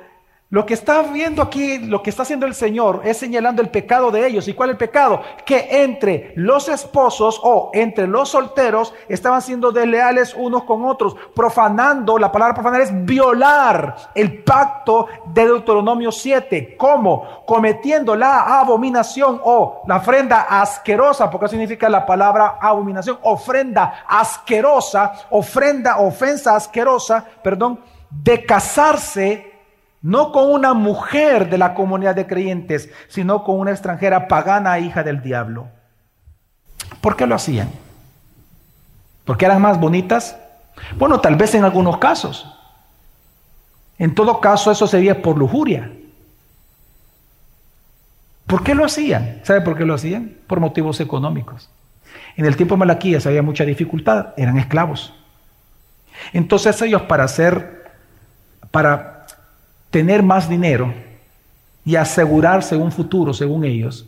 [0.49, 4.11] lo que está viendo aquí, lo que está haciendo el Señor es señalando el pecado
[4.11, 4.47] de ellos.
[4.47, 5.21] ¿Y cuál es el pecado?
[5.45, 12.17] Que entre los esposos o entre los solteros estaban siendo desleales unos con otros, profanando,
[12.17, 16.77] la palabra profanar es violar el pacto de Deuteronomio 7.
[16.77, 17.43] ¿Cómo?
[17.45, 25.97] Cometiendo la abominación o la ofrenda asquerosa, porque significa la palabra abominación, ofrenda asquerosa, ofrenda,
[25.97, 29.56] ofensa asquerosa, perdón, de casarse
[30.07, 35.03] no con una mujer de la comunidad de creyentes, sino con una extranjera pagana, hija
[35.03, 35.67] del diablo.
[37.01, 37.69] ¿Por qué lo hacían?
[39.25, 40.37] ¿Porque eran más bonitas?
[40.97, 42.57] Bueno, tal vez en algunos casos.
[43.99, 45.91] En todo caso, eso sería por lujuria.
[48.45, 49.41] ¿Por qué lo hacían?
[49.43, 50.37] ¿Sabe por qué lo hacían?
[50.47, 51.69] Por motivos económicos.
[52.37, 55.13] En el tiempo de Malaquías había mucha dificultad, eran esclavos.
[56.31, 57.91] Entonces ellos para hacer,
[58.71, 59.16] para
[59.89, 60.93] tener más dinero
[61.85, 64.05] y asegurarse un futuro, según ellos,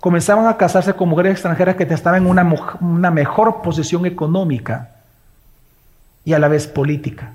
[0.00, 4.90] comenzaban a casarse con mujeres extranjeras que estaban en una, mejor posición económica
[6.24, 7.32] y a la vez política.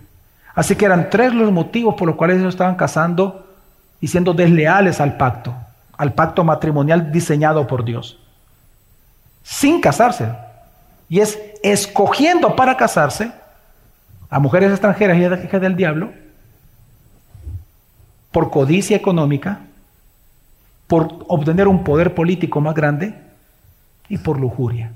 [0.53, 3.47] Así que eran tres los motivos por los cuales ellos estaban casando
[4.01, 5.55] y siendo desleales al pacto,
[5.97, 8.19] al pacto matrimonial diseñado por Dios,
[9.41, 10.31] sin casarse.
[11.07, 13.31] Y es escogiendo para casarse
[14.29, 16.11] a mujeres extranjeras y hijas del diablo,
[18.31, 19.61] por codicia económica,
[20.87, 23.15] por obtener un poder político más grande
[24.07, 24.91] y por lujuria.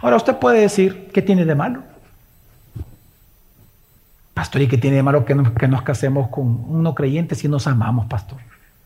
[0.00, 1.82] Ahora usted puede decir, ¿qué tiene de malo?
[4.34, 7.66] Pastor, ¿y qué tiene de malo que nos, casemos con un no creyente si nos
[7.66, 8.38] amamos, pastor?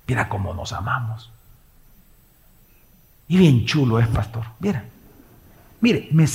[0.06, 1.30] Mira cómo nos amamos.
[3.28, 4.44] Y bien chulo es, pastor.
[4.58, 4.84] Mira,
[5.80, 6.26] mire, me,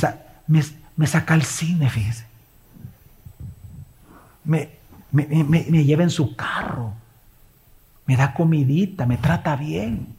[0.47, 0.63] me,
[0.95, 2.25] me saca al cine, fíjese.
[4.43, 4.74] Me,
[5.15, 6.93] me, lleva en su carro,
[8.06, 10.15] me da comidita, me trata bien.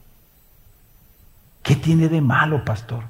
[1.61, 3.03] ¿Qué tiene de malo, pastor?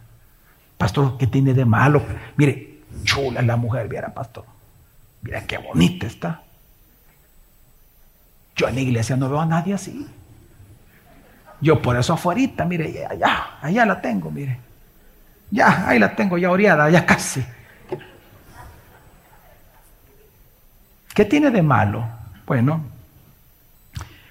[0.78, 2.04] Pastor, ¿qué tiene de malo?
[2.36, 4.46] Mire, chula la mujer, viera, pastor.
[5.22, 6.44] Mira qué bonita está.
[8.56, 10.08] Yo en la iglesia no veo a nadie así.
[11.62, 14.60] Yo por eso afuera, mire, allá, allá la tengo, mire.
[15.50, 17.44] Ya, ahí la tengo ya oreada, ya casi.
[21.18, 22.08] ¿Qué tiene de malo?
[22.46, 22.80] Bueno,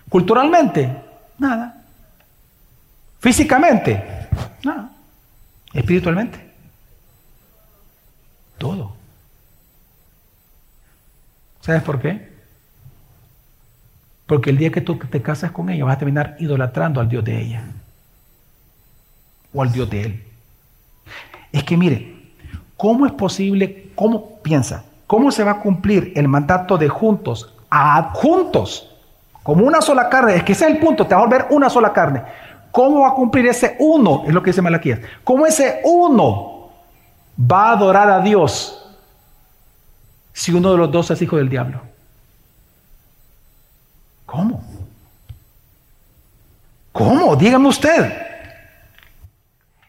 [0.09, 0.97] culturalmente,
[1.37, 1.83] nada.
[3.19, 4.29] Físicamente,
[4.63, 4.93] nada.
[5.75, 6.49] Espiritualmente,
[8.57, 8.95] todo.
[11.61, 12.33] ¿Sabes por qué?
[14.27, 17.25] Porque el día que tú te casas con ella vas a terminar idolatrando al Dios
[17.25, 17.65] de ella
[19.53, 20.25] o al Dios de él.
[21.51, 22.31] Es que mire,
[22.77, 24.85] ¿cómo es posible, cómo piensa?
[25.07, 28.93] ¿Cómo se va a cumplir el mandato de juntos a juntos?
[29.43, 30.37] Como una sola carne.
[30.37, 32.23] Es que ese es el punto, te va a volver una sola carne.
[32.73, 34.25] ¿Cómo va a cumplir ese uno?
[34.27, 35.01] Es lo que dice Malaquías.
[35.23, 36.71] ¿Cómo ese uno
[37.41, 38.87] va a adorar a Dios
[40.33, 41.81] si uno de los dos es hijo del diablo?
[44.27, 44.63] ¿Cómo?
[46.93, 47.37] ¿Cómo?
[47.37, 48.13] Dígame usted.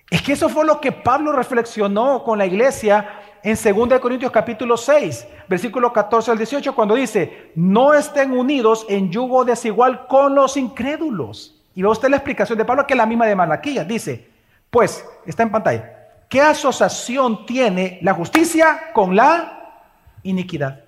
[0.10, 3.10] Es que eso fue lo que Pablo reflexionó con la iglesia
[3.48, 9.10] en 2 Corintios capítulo 6, versículo 14 al 18, cuando dice, no estén unidos en
[9.10, 11.56] yugo desigual con los incrédulos.
[11.74, 13.88] Y ve usted la explicación de Pablo, que es la misma de Malaquías.
[13.88, 14.28] Dice,
[14.70, 19.86] pues, está en pantalla, ¿qué asociación tiene la justicia con la
[20.24, 20.82] iniquidad?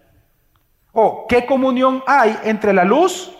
[0.91, 3.31] ¿O qué comunión hay entre la luz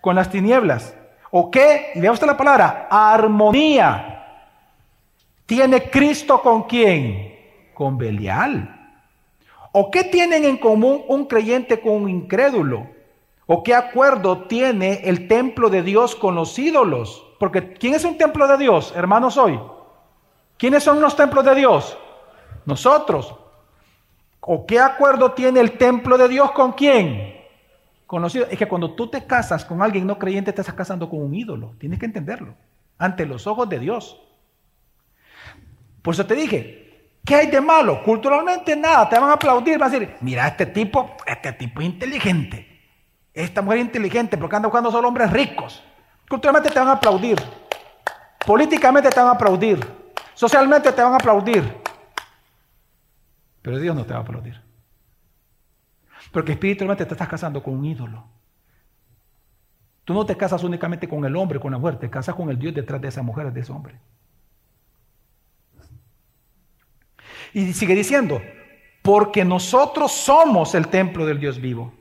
[0.00, 0.94] con las tinieblas?
[1.32, 4.10] ¿O qué, y vea usted la palabra, armonía
[5.44, 7.33] tiene Cristo con quién?
[7.74, 8.80] Con Belial.
[9.72, 12.86] ¿O qué tienen en común un creyente con un incrédulo?
[13.46, 17.26] ¿O qué acuerdo tiene el templo de Dios con los ídolos?
[17.38, 19.60] Porque ¿quién es un templo de Dios, hermanos, hoy?
[20.56, 21.98] ¿Quiénes son los templos de Dios?
[22.64, 23.34] Nosotros.
[24.40, 27.34] ¿O qué acuerdo tiene el templo de Dios con quién?
[28.06, 28.52] Con los ídolos.
[28.52, 31.34] Es que cuando tú te casas con alguien no creyente, te estás casando con un
[31.34, 31.74] ídolo.
[31.78, 32.54] Tienes que entenderlo.
[32.96, 34.20] Ante los ojos de Dios.
[36.00, 36.83] Por eso te dije,
[37.24, 38.02] ¿qué hay de malo?
[38.02, 41.86] Culturalmente nada, te van a aplaudir, van a decir, mira, este tipo, este tipo es
[41.86, 42.70] inteligente.
[43.32, 45.82] Esta mujer es inteligente porque anda buscando solo hombres ricos.
[46.28, 47.38] Culturalmente te van a aplaudir.
[48.46, 49.80] Políticamente te van a aplaudir.
[50.34, 51.82] Socialmente te van a aplaudir.
[53.62, 54.60] Pero Dios no te va a aplaudir.
[56.30, 58.24] Porque espiritualmente te estás casando con un ídolo.
[60.04, 62.58] Tú no te casas únicamente con el hombre, con la mujer, te casas con el
[62.58, 63.98] Dios detrás de esa mujer, de ese hombre.
[67.54, 68.42] Y sigue diciendo,
[69.00, 71.92] porque nosotros somos el templo del Dios vivo.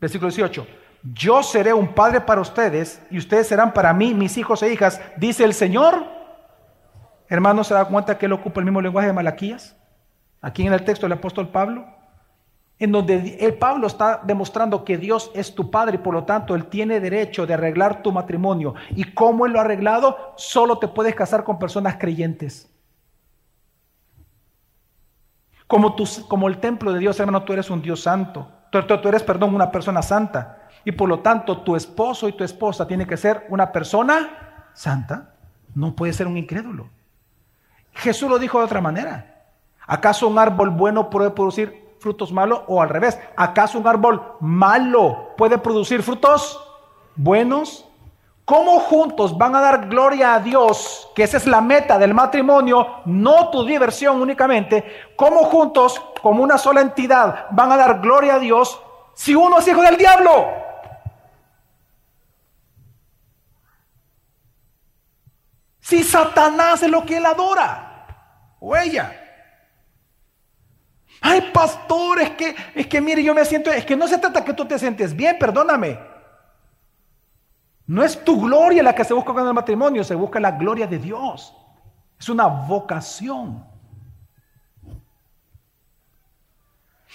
[0.00, 0.66] Versículo 18,
[1.14, 5.00] yo seré un padre para ustedes y ustedes serán para mí mis hijos e hijas,
[5.16, 6.04] dice el Señor.
[7.28, 9.76] Hermano, ¿se da cuenta que él ocupa el mismo lenguaje de Malaquías?
[10.40, 11.86] Aquí en el texto del apóstol Pablo,
[12.78, 16.54] en donde el Pablo está demostrando que Dios es tu padre y por lo tanto
[16.54, 18.74] él tiene derecho de arreglar tu matrimonio.
[18.96, 20.32] ¿Y cómo él lo ha arreglado?
[20.36, 22.70] Solo te puedes casar con personas creyentes.
[25.70, 25.94] Como,
[26.26, 28.48] como el templo de Dios, hermano, tú eres un Dios santo.
[28.72, 30.68] Tú, tú, eres, perdón, una persona santa.
[30.84, 35.34] Y por lo tanto, tu esposo y tu esposa tienen que ser una persona santa.
[35.76, 36.88] No puede ser un incrédulo.
[37.92, 39.44] Jesús lo dijo de otra manera.
[39.86, 43.20] ¿Acaso un árbol bueno puede producir frutos malos o al revés?
[43.36, 46.60] ¿Acaso un árbol malo puede producir frutos
[47.14, 47.88] buenos?
[48.50, 51.08] ¿Cómo juntos van a dar gloria a Dios?
[51.14, 55.12] Que esa es la meta del matrimonio, no tu diversión únicamente.
[55.14, 58.82] ¿Cómo juntos, como una sola entidad, van a dar gloria a Dios
[59.14, 60.48] si uno es hijo del diablo?
[65.78, 69.12] Si Satanás es lo que él adora, o ella.
[71.20, 74.44] Ay, pastor, es que, es que mire, yo me siento, es que no se trata
[74.44, 76.09] que tú te sientes bien, perdóname.
[77.90, 80.86] No es tu gloria la que se busca con el matrimonio, se busca la gloria
[80.86, 81.52] de Dios.
[82.20, 83.64] Es una vocación.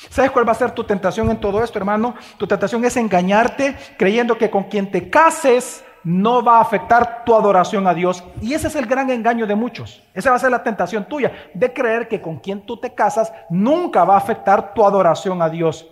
[0.10, 2.16] ¿Sabes cuál va a ser tu tentación en todo esto, hermano?
[2.38, 7.34] Tu tentación es engañarte creyendo que con quien te cases no va a afectar tu
[7.34, 8.22] adoración a Dios.
[8.42, 10.04] Y ese es el gran engaño de muchos.
[10.14, 13.32] Esa va a ser la tentación tuya, de creer que con quien tú te casas
[13.50, 15.88] nunca va a afectar tu adoración a Dios.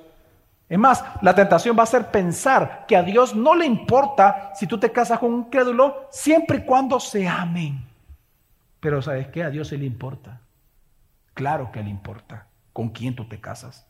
[0.70, 4.66] Es más, la tentación va a ser pensar que a Dios no le importa si
[4.66, 7.86] tú te casas con un crédulo siempre y cuando se amen.
[8.80, 9.44] Pero ¿sabes qué?
[9.44, 10.40] A Dios se le importa.
[11.34, 13.86] Claro que le importa con quién tú te casas.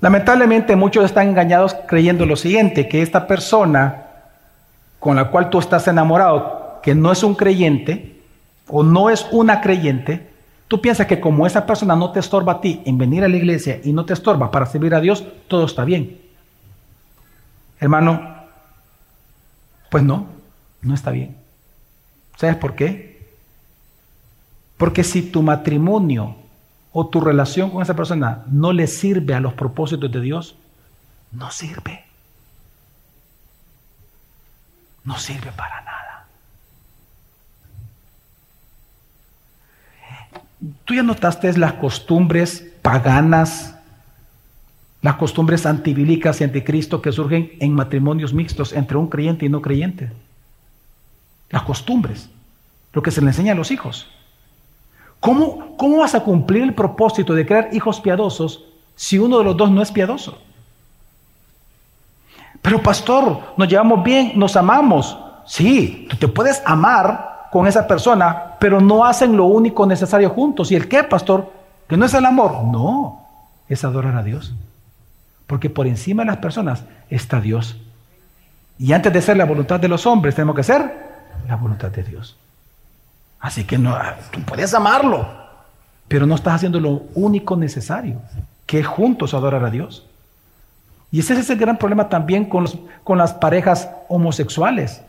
[0.00, 4.06] Lamentablemente muchos están engañados creyendo lo siguiente, que esta persona
[4.98, 8.20] con la cual tú estás enamorado, que no es un creyente
[8.68, 10.32] o no es una creyente,
[10.68, 13.36] Tú piensas que como esa persona no te estorba a ti en venir a la
[13.36, 16.20] iglesia y no te estorba para servir a Dios, todo está bien.
[17.78, 18.36] Hermano,
[19.90, 20.26] pues no,
[20.82, 21.36] no está bien.
[22.36, 23.28] ¿Sabes por qué?
[24.76, 26.36] Porque si tu matrimonio
[26.92, 30.56] o tu relación con esa persona no le sirve a los propósitos de Dios,
[31.30, 32.04] no sirve.
[35.04, 36.05] No sirve para nada.
[40.84, 43.76] ¿Tú ya notaste las costumbres paganas,
[45.02, 49.62] las costumbres antibílicas y anticristo que surgen en matrimonios mixtos entre un creyente y no
[49.62, 50.10] creyente?
[51.50, 52.28] Las costumbres,
[52.92, 54.08] lo que se le enseña a los hijos.
[55.20, 58.64] ¿Cómo, ¿Cómo vas a cumplir el propósito de crear hijos piadosos
[58.94, 60.38] si uno de los dos no es piadoso?
[62.62, 65.16] Pero pastor, nos llevamos bien, nos amamos.
[65.46, 70.70] Sí, tú te puedes amar con esa persona, pero no hacen lo único necesario juntos.
[70.70, 71.52] ¿Y el qué, pastor?
[71.88, 72.64] ¿Que no es el amor?
[72.64, 73.26] No,
[73.68, 74.54] es adorar a Dios.
[75.46, 77.76] Porque por encima de las personas está Dios.
[78.78, 81.06] Y antes de ser la voluntad de los hombres, tenemos que ser
[81.48, 82.36] la voluntad de Dios.
[83.40, 83.96] Así que no,
[84.30, 85.26] tú puedes amarlo,
[86.08, 88.20] pero no estás haciendo lo único necesario,
[88.66, 90.06] que es juntos adorar a Dios.
[91.10, 92.66] Y ese es el gran problema también con,
[93.04, 95.02] con las parejas homosexuales.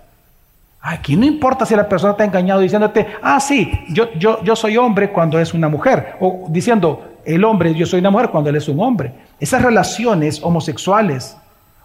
[0.90, 4.78] Aquí no importa si la persona está engañado diciéndote, ah, sí, yo, yo, yo soy
[4.78, 8.56] hombre cuando es una mujer, o diciendo, el hombre, yo soy una mujer cuando él
[8.56, 9.12] es un hombre.
[9.38, 11.36] Esas relaciones homosexuales,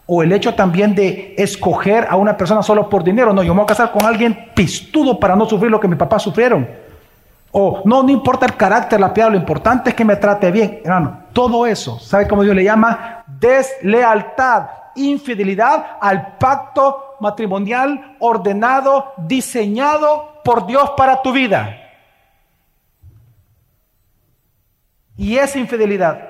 [0.07, 3.59] o el hecho también de escoger a una persona solo por dinero, no, yo me
[3.59, 6.68] voy a casar con alguien pistudo para no sufrir lo que mis papás sufrieron.
[7.50, 10.80] O no, no importa el carácter, la piedad, lo importante es que me trate bien.
[10.84, 13.24] Hermano, todo eso, ¿sabe cómo Dios le llama?
[13.26, 21.78] Deslealtad, infidelidad al pacto matrimonial ordenado, diseñado por Dios para tu vida.
[25.16, 26.28] Y esa infidelidad.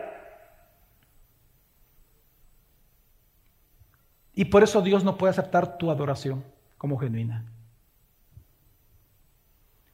[4.34, 6.45] Y por eso Dios no puede aceptar tu adoración
[6.78, 7.45] como genuina.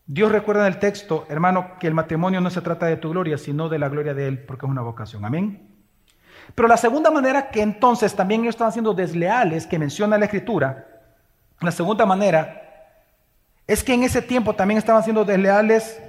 [0.06, 3.36] Dios recuerda en el texto, hermano, que el matrimonio no se trata de tu gloria,
[3.36, 5.24] sino de la gloria de Él, porque es una vocación.
[5.24, 5.68] Amén.
[6.54, 10.87] Pero la segunda manera que entonces también ellos estaban siendo desleales, que menciona la Escritura,
[11.60, 12.62] la segunda manera
[13.66, 16.00] es que en ese tiempo también estaban siendo desleales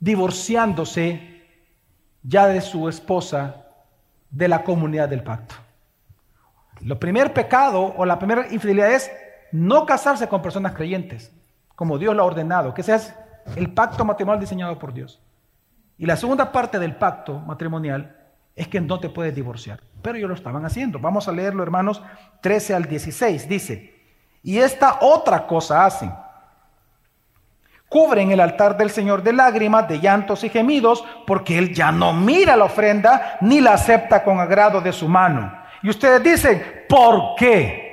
[0.00, 1.42] divorciándose
[2.22, 3.66] ya de su esposa
[4.30, 5.54] de la comunidad del pacto.
[6.80, 9.10] Lo primer pecado o la primera infidelidad es
[9.52, 11.32] no casarse con personas creyentes
[11.78, 13.00] como Dios lo ha ordenado, que sea
[13.54, 15.22] el pacto matrimonial diseñado por Dios.
[15.96, 18.16] Y la segunda parte del pacto matrimonial
[18.56, 19.78] es que no te puedes divorciar.
[20.02, 20.98] Pero ellos lo estaban haciendo.
[20.98, 22.02] Vamos a leerlo, hermanos,
[22.40, 23.48] 13 al 16.
[23.48, 23.97] Dice,
[24.42, 26.12] y esta otra cosa hacen.
[27.88, 32.12] Cubren el altar del Señor de lágrimas, de llantos y gemidos, porque Él ya no
[32.12, 35.52] mira la ofrenda ni la acepta con agrado de su mano.
[35.82, 37.88] Y ustedes dicen, ¿por qué?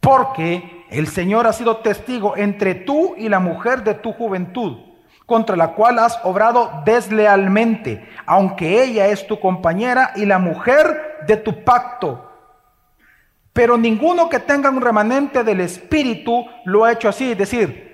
[0.00, 4.78] Porque el Señor ha sido testigo entre tú y la mujer de tu juventud,
[5.26, 11.36] contra la cual has obrado deslealmente, aunque ella es tu compañera y la mujer de
[11.36, 12.29] tu pacto.
[13.60, 17.90] Pero ninguno que tenga un remanente del Espíritu lo ha hecho así, es decir,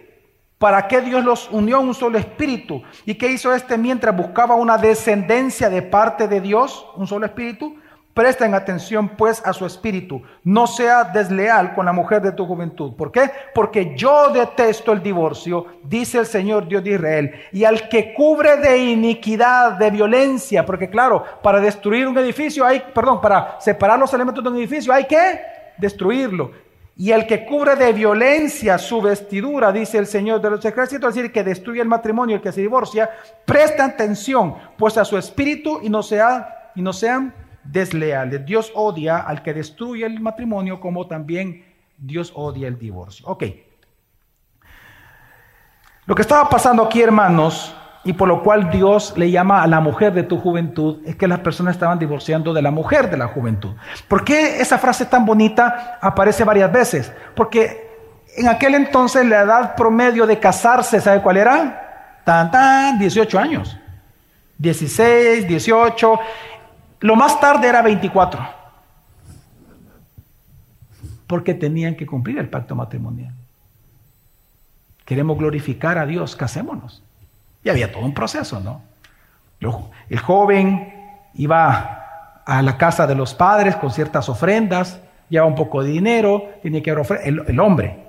[0.58, 2.84] ¿Para qué Dios los unió en un solo espíritu?
[3.04, 7.76] ¿Y qué hizo este mientras buscaba una descendencia de parte de Dios, un solo espíritu?
[8.14, 10.22] Presten atención pues a su espíritu.
[10.44, 12.94] No sea desleal con la mujer de tu juventud.
[12.96, 13.30] ¿Por qué?
[13.54, 17.34] Porque yo detesto el divorcio, dice el Señor Dios de Israel.
[17.52, 22.82] Y al que cubre de iniquidad, de violencia, porque claro, para destruir un edificio hay,
[22.94, 26.52] perdón, para separar los elementos de un edificio hay que destruirlo.
[26.98, 31.14] Y el que cubre de violencia su vestidura, dice el Señor de los ejércitos, es
[31.16, 33.10] decir, que destruye el matrimonio, el que se divorcia,
[33.44, 38.46] presta atención pues a su espíritu y no, sea, y no sean desleales.
[38.46, 41.66] Dios odia al que destruye el matrimonio como también
[41.98, 43.26] Dios odia el divorcio.
[43.26, 43.44] Ok.
[46.06, 49.80] Lo que estaba pasando aquí, hermanos, y por lo cual Dios le llama a la
[49.80, 53.26] mujer de tu juventud, es que las personas estaban divorciando de la mujer de la
[53.26, 53.74] juventud.
[54.06, 57.12] ¿Por qué esa frase tan bonita aparece varias veces?
[57.34, 57.90] Porque
[58.36, 62.20] en aquel entonces la edad promedio de casarse, ¿sabe cuál era?
[62.24, 63.76] Tan, tan, 18 años.
[64.58, 66.18] 16, 18.
[67.00, 68.40] Lo más tarde era 24.
[71.26, 73.34] Porque tenían que cumplir el pacto matrimonial.
[75.04, 77.02] Queremos glorificar a Dios, casémonos.
[77.66, 78.80] Y había todo un proceso, ¿no?
[80.08, 85.82] El joven iba a la casa de los padres con ciertas ofrendas, llevaba un poco
[85.82, 87.26] de dinero, tenía que ofrecer.
[87.26, 88.04] El, el, hombre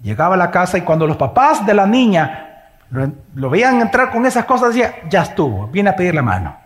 [0.00, 4.10] llegaba a la casa y cuando los papás de la niña lo, lo veían entrar
[4.10, 6.56] con esas cosas, decía, ya estuvo, viene a pedir la mano.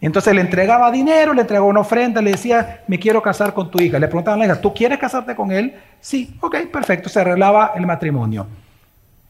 [0.00, 3.78] Entonces le entregaba dinero, le entregaba una ofrenda, le decía, me quiero casar con tu
[3.78, 3.98] hija.
[3.98, 5.78] Le preguntaban a la hija, ¿tú quieres casarte con él?
[6.00, 8.46] Sí, ok, perfecto, se arreglaba el matrimonio.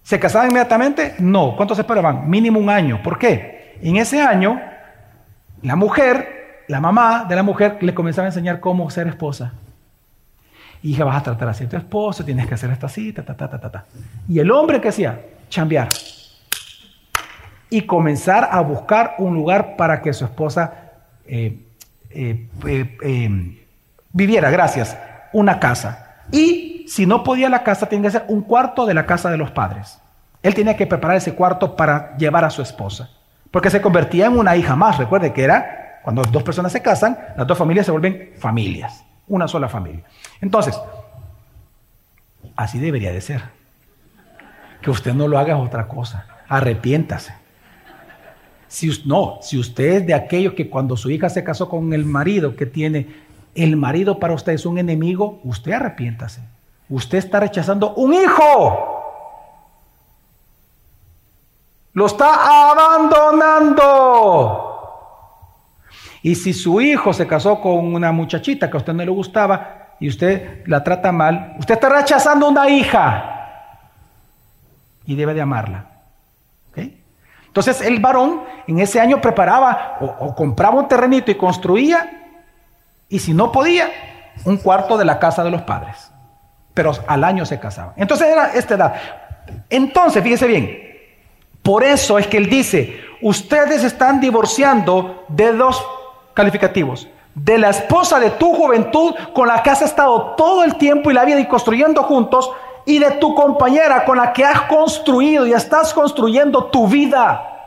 [0.09, 1.17] ¿Se casaba inmediatamente?
[1.19, 1.55] No.
[1.55, 2.31] ¿Cuánto esperaban?
[2.31, 3.03] Mínimo un año.
[3.03, 3.77] ¿Por qué?
[3.83, 4.59] En ese año,
[5.61, 9.53] la mujer, la mamá de la mujer, le comenzaba a enseñar cómo ser esposa.
[10.83, 13.51] Hija, vas a tratar así a tu esposo, tienes que hacer esta cita, ta, ta,
[13.51, 13.85] ta, ta, ta.
[14.27, 15.91] Y el hombre que hacía, chambear
[17.69, 20.73] y comenzar a buscar un lugar para que su esposa
[21.27, 21.67] eh,
[22.09, 23.67] eh, eh,
[24.11, 24.97] viviera, gracias,
[25.35, 26.08] una casa.
[26.31, 29.37] Y si no podía la casa, tenía que ser un cuarto de la casa de
[29.37, 29.99] los padres.
[30.43, 33.11] Él tenía que preparar ese cuarto para llevar a su esposa,
[33.51, 34.99] porque se convertía en una hija más.
[34.99, 39.49] Recuerde que era, cuando dos personas se casan, las dos familias se vuelven familias, una
[39.49, 40.05] sola familia.
[40.41, 40.81] Entonces,
[42.57, 43.43] así debería de ser.
[44.81, 46.27] Que usted no lo haga es otra cosa.
[46.49, 47.35] Arrepiéntase.
[48.69, 52.05] Si, no, si usted es de aquellos que cuando su hija se casó con el
[52.05, 53.09] marido que tiene,
[53.63, 56.43] el marido para usted es un enemigo, usted arrepiéntase.
[56.89, 58.95] Usted está rechazando un hijo.
[61.93, 64.65] Lo está abandonando.
[66.23, 69.95] Y si su hijo se casó con una muchachita que a usted no le gustaba
[70.01, 73.35] y usted la trata mal, usted está rechazando una hija
[75.05, 75.87] y debe de amarla.
[77.49, 82.18] Entonces el varón en ese año preparaba o, compraba un terrenito y construía
[83.09, 83.91] y si no podía,
[84.45, 86.11] un cuarto de la casa de los padres.
[86.75, 87.95] Pero al año se casaba.
[87.97, 88.95] Entonces era esta edad.
[89.69, 90.89] Entonces, fíjese bien,
[91.63, 95.85] por eso es que él dice, ustedes están divorciando de dos
[96.35, 97.09] calificativos.
[97.35, 101.15] De la esposa de tu juventud con la que has estado todo el tiempo y
[101.15, 102.51] la vida y construyendo juntos
[102.85, 107.58] y de tu compañera con la que has construido y estás construyendo tu vida.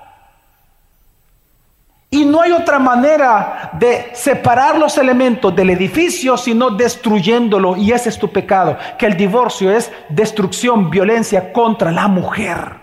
[2.14, 7.78] Y no hay otra manera de separar los elementos del edificio sino destruyéndolo.
[7.78, 12.76] Y ese es tu pecado, que el divorcio es destrucción, violencia contra la mujer.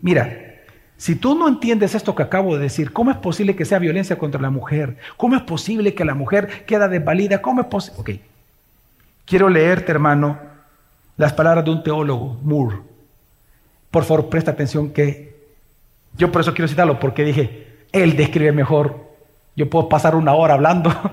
[0.00, 0.32] Mira,
[0.96, 4.16] si tú no entiendes esto que acabo de decir, ¿cómo es posible que sea violencia
[4.16, 4.98] contra la mujer?
[5.16, 7.42] ¿Cómo es posible que la mujer queda desvalida?
[7.42, 8.00] ¿Cómo es posible?
[8.00, 8.10] Ok,
[9.30, 10.40] Quiero leerte, hermano,
[11.16, 12.78] las palabras de un teólogo, Moore.
[13.90, 15.29] Por favor, presta atención que
[16.16, 19.10] yo por eso quiero citarlo, porque dije, él describe mejor.
[19.56, 20.90] Yo puedo pasar una hora hablando.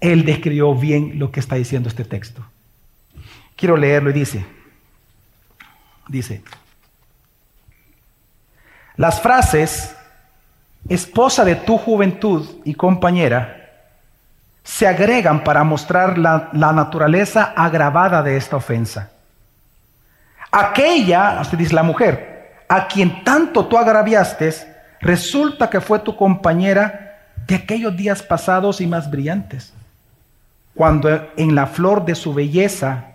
[0.00, 2.42] Él describió bien lo que está diciendo este texto.
[3.54, 4.46] Quiero leerlo y dice,
[6.08, 6.42] dice,
[8.96, 9.94] las frases,
[10.88, 13.60] esposa de tu juventud y compañera,
[14.62, 19.10] se agregan para mostrar la, naturaleza agravada de esta ofensa.
[20.50, 22.29] Aquella, usted dice la mujer,
[22.70, 24.54] a quien tanto tú agraviaste,
[25.00, 27.18] resulta que fue tu compañera
[27.48, 29.74] de aquellos días pasados y más brillantes,
[30.76, 33.06] cuando en la flor de su belleza,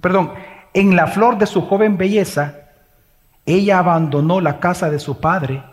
[0.00, 0.32] perdón,
[0.72, 2.54] en la flor de su joven belleza,
[3.44, 5.64] ella abandonó la casa de su padre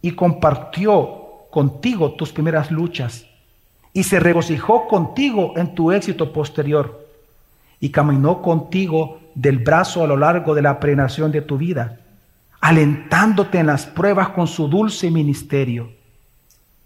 [0.00, 3.26] y compartió contigo tus primeras luchas
[3.92, 7.05] y se regocijó contigo en tu éxito posterior
[7.80, 11.98] y caminó contigo del brazo a lo largo de la prenación de tu vida,
[12.60, 15.92] alentándote en las pruebas con su dulce ministerio.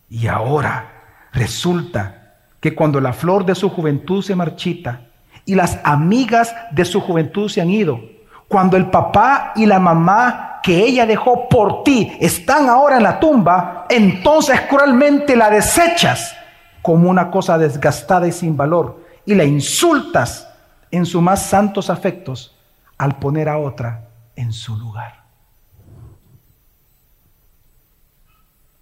[0.09, 5.03] Y ahora resulta que cuando la flor de su juventud se marchita
[5.47, 8.01] y las amigas de su juventud se han ido,
[8.49, 13.20] cuando el papá y la mamá que ella dejó por ti están ahora en la
[13.20, 16.34] tumba, entonces cruelmente la desechas
[16.82, 20.49] como una cosa desgastada y sin valor y la insultas
[20.91, 22.57] en sus más santos afectos
[22.99, 25.22] al poner a otra en su lugar.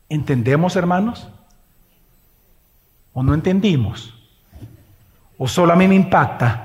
[0.09, 1.29] ¿Entendemos, hermanos?
[3.13, 4.15] ¿O no entendimos?
[5.37, 6.65] ¿O solo a mí me impacta?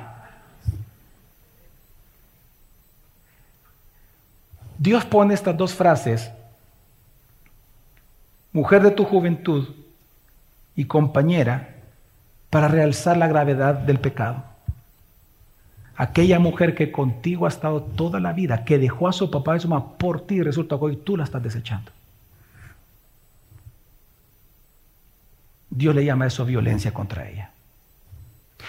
[4.78, 6.32] Dios pone estas dos frases,
[8.52, 9.68] mujer de tu juventud,
[10.76, 11.76] y compañera
[12.50, 14.44] para realzar la gravedad del pecado.
[15.96, 19.60] Aquella mujer que contigo ha estado toda la vida, que dejó a su papá y
[19.60, 21.92] su mamá por ti, resulta que hoy tú la estás desechando.
[25.70, 27.52] Dios le llama eso violencia contra ella.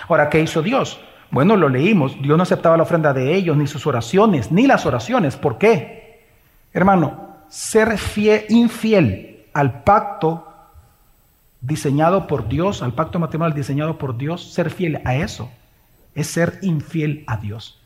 [0.09, 1.01] Ahora, ¿qué hizo Dios?
[1.31, 2.21] Bueno, lo leímos.
[2.21, 5.37] Dios no aceptaba la ofrenda de ellos, ni sus oraciones, ni las oraciones.
[5.37, 6.27] ¿Por qué?
[6.75, 10.49] Hermano, ser fiel, infiel al pacto
[11.61, 15.51] diseñado por Dios, al pacto matrimonial diseñado por Dios, ser fiel a eso
[16.15, 17.81] es ser infiel a Dios.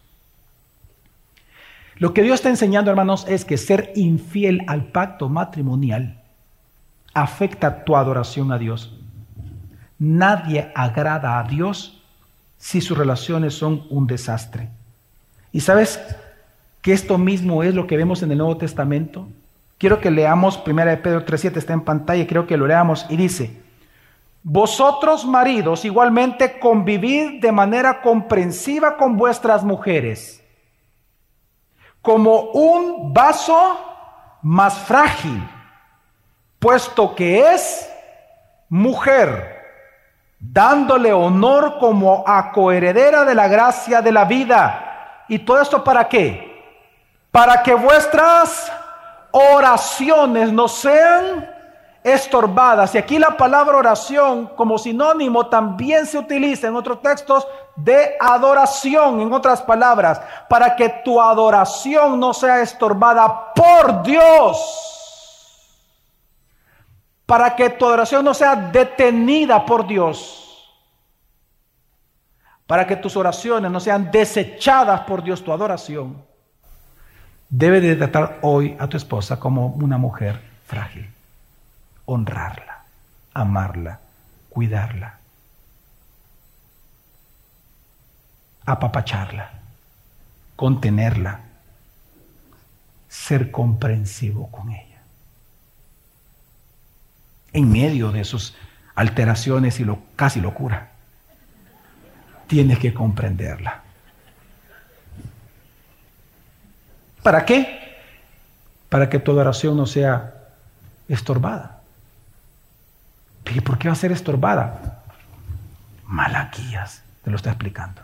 [1.96, 6.22] Lo que Dios está enseñando, hermanos, es que ser infiel al pacto matrimonial
[7.12, 8.94] afecta tu adoración a Dios.
[9.98, 12.00] Nadie agrada a Dios
[12.56, 14.68] si sus relaciones son un desastre.
[15.50, 16.00] ¿Y sabes
[16.82, 19.28] que esto mismo es lo que vemos en el Nuevo Testamento?
[19.78, 23.60] Quiero que leamos 1 Pedro 3.7, está en pantalla, creo que lo leamos, y dice,
[24.42, 30.42] vosotros maridos igualmente convivid de manera comprensiva con vuestras mujeres,
[32.00, 33.78] como un vaso
[34.42, 35.42] más frágil,
[36.58, 37.90] puesto que es
[38.68, 39.56] mujer,
[40.38, 45.24] dándole honor como a coheredera de la gracia de la vida.
[45.28, 46.48] ¿Y todo esto para qué?
[47.30, 48.72] Para que vuestras
[49.32, 51.57] oraciones no sean
[52.12, 52.94] estorbadas.
[52.94, 57.46] Y aquí la palabra oración como sinónimo también se utiliza en otros textos
[57.76, 64.58] de adoración, en otras palabras, para que tu adoración no sea estorbada por Dios.
[67.26, 70.44] Para que tu adoración no sea detenida por Dios.
[72.68, 76.22] para que tus oraciones no sean desechadas por Dios, tu adoración,
[77.48, 81.08] debe de tratar hoy a tu esposa como una mujer frágil.
[82.10, 82.84] Honrarla,
[83.34, 84.00] amarla,
[84.48, 85.18] cuidarla,
[88.64, 89.50] apapacharla,
[90.56, 91.40] contenerla,
[93.10, 95.02] ser comprensivo con ella.
[97.52, 98.54] En medio de sus
[98.94, 99.86] alteraciones y
[100.16, 100.92] casi locura,
[102.46, 103.82] tienes que comprenderla.
[107.22, 107.98] ¿Para qué?
[108.88, 110.32] Para que tu oración no sea
[111.06, 111.77] estorbada.
[113.54, 115.02] ¿Y por qué va a ser estorbada?
[116.06, 118.02] Malaquías, te lo está explicando.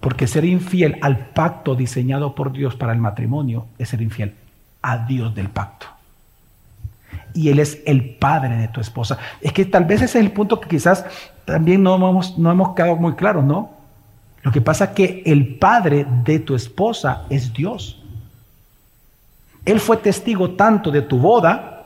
[0.00, 4.34] Porque ser infiel al pacto diseñado por Dios para el matrimonio es ser infiel
[4.82, 5.86] a Dios del pacto.
[7.34, 9.18] Y Él es el padre de tu esposa.
[9.40, 11.04] Es que tal vez ese es el punto que quizás
[11.44, 13.70] también no hemos, no hemos quedado muy claros, ¿no?
[14.42, 18.00] Lo que pasa es que el padre de tu esposa es Dios.
[19.64, 21.77] Él fue testigo tanto de tu boda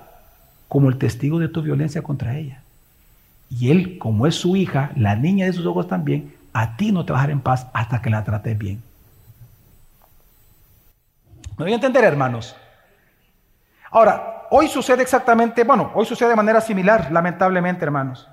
[0.73, 2.63] como el testigo de tu violencia contra ella.
[3.51, 7.05] Y él, como es su hija, la niña de sus ojos también, a ti no
[7.05, 8.83] te a en paz hasta que la trates bien.
[11.59, 12.57] ¿Me voy a entender, hermanos?
[13.91, 18.27] Ahora, hoy sucede exactamente, bueno, hoy sucede de manera similar, lamentablemente, hermanos.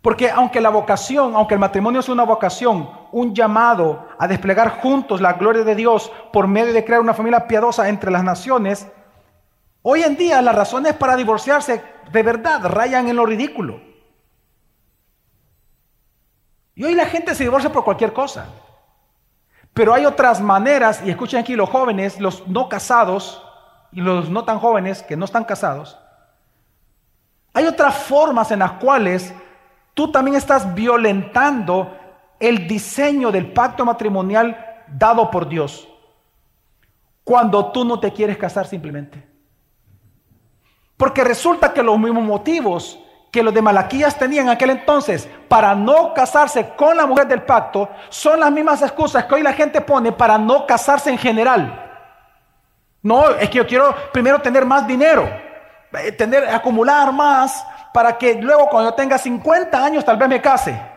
[0.00, 5.20] Porque aunque la vocación, aunque el matrimonio es una vocación, un llamado a desplegar juntos
[5.20, 8.86] la gloria de Dios por medio de crear una familia piadosa entre las naciones,
[9.88, 11.80] hoy en día las razones para divorciarse
[12.10, 13.80] de verdad rayan en lo ridículo.
[16.74, 18.48] Y hoy la gente se divorcia por cualquier cosa.
[19.72, 23.40] Pero hay otras maneras, y escuchen aquí los jóvenes, los no casados
[23.92, 25.96] y los no tan jóvenes que no están casados,
[27.52, 29.32] hay otras formas en las cuales
[29.94, 31.96] tú también estás violentando
[32.40, 35.88] el diseño del pacto matrimonial dado por Dios.
[37.22, 39.35] Cuando tú no te quieres casar simplemente.
[40.96, 42.98] Porque resulta que los mismos motivos
[43.30, 47.42] que los de Malaquías tenían en aquel entonces para no casarse con la mujer del
[47.42, 51.82] pacto son las mismas excusas que hoy la gente pone para no casarse en general.
[53.02, 55.28] No, es que yo quiero primero tener más dinero,
[55.92, 60.40] eh, tener, acumular más para que luego cuando yo tenga 50 años tal vez me
[60.40, 60.95] case.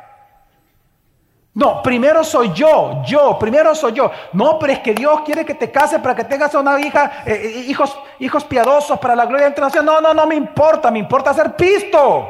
[1.59, 4.09] No, primero soy yo, yo, primero soy yo.
[4.31, 7.33] No, pero es que Dios quiere que te cases para que tengas una hija, eh,
[7.33, 10.99] eh, hijos, hijos piadosos para la gloria de la No, no, no me importa, me
[10.99, 12.29] importa ser pisto.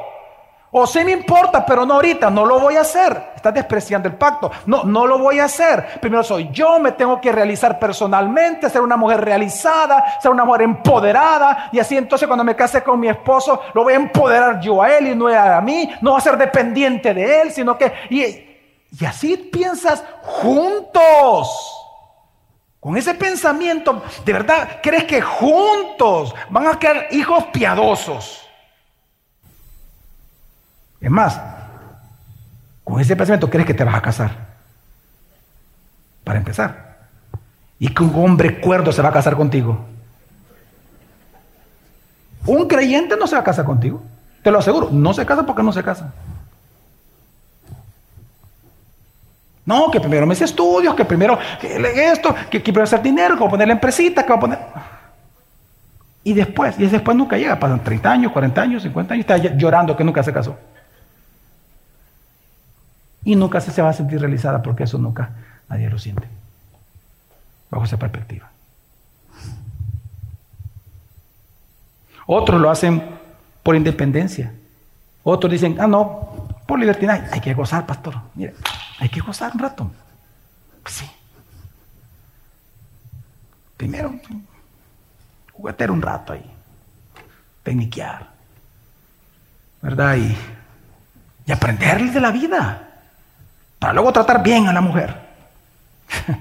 [0.71, 3.33] O sí me importa, pero no ahorita, no lo voy a hacer.
[3.35, 4.49] Estás despreciando el pacto.
[4.65, 5.99] No, no lo voy a hacer.
[6.01, 10.63] Primero soy yo, me tengo que realizar personalmente, ser una mujer realizada, ser una mujer
[10.63, 11.69] empoderada.
[11.71, 14.91] Y así entonces cuando me case con mi esposo, lo voy a empoderar yo a
[14.97, 15.87] él y no a mí.
[16.01, 17.93] No va a ser dependiente de él, sino que...
[18.09, 18.48] Y,
[18.97, 21.75] y así piensas juntos.
[22.79, 28.41] Con ese pensamiento, ¿de verdad crees que juntos van a quedar hijos piadosos?
[31.01, 31.39] Es más,
[32.83, 34.31] con ese pensamiento crees que te vas a casar.
[36.23, 36.97] Para empezar.
[37.79, 39.85] Y que un hombre cuerdo se va a casar contigo.
[42.45, 44.01] Un creyente no se va a casar contigo.
[44.41, 44.89] Te lo aseguro.
[44.91, 46.13] No se casa porque no se casa.
[49.69, 53.49] No, que primero me hice estudios, que primero esto, que, quiero hacer dinero, que voy
[53.49, 54.59] a poner la empresita, que voy a poner.
[56.23, 57.59] Y después, y después nunca llega.
[57.59, 60.57] Pasan 30 años, 40 años, 50 años, está llorando que nunca se casó
[63.23, 65.33] y nunca se va a sentir realizada porque eso nunca
[65.67, 66.27] nadie lo siente.
[67.69, 68.49] Bajo esa perspectiva.
[72.25, 73.03] Otros lo hacen
[73.61, 74.51] por independencia.
[75.21, 77.25] Otros dicen, ah, no, por libertad.
[77.31, 78.15] Hay que gozar, pastor.
[78.33, 78.55] Mire,
[78.99, 79.91] hay que gozar un rato.
[80.83, 81.09] Pues sí.
[83.77, 84.13] Primero,
[85.53, 86.45] juguetear un rato ahí.
[87.63, 88.29] Tecniquear.
[89.81, 90.17] ¿Verdad?
[90.17, 90.37] Y,
[91.45, 92.85] y aprenderle de la vida
[93.79, 95.15] para luego tratar bien a la mujer.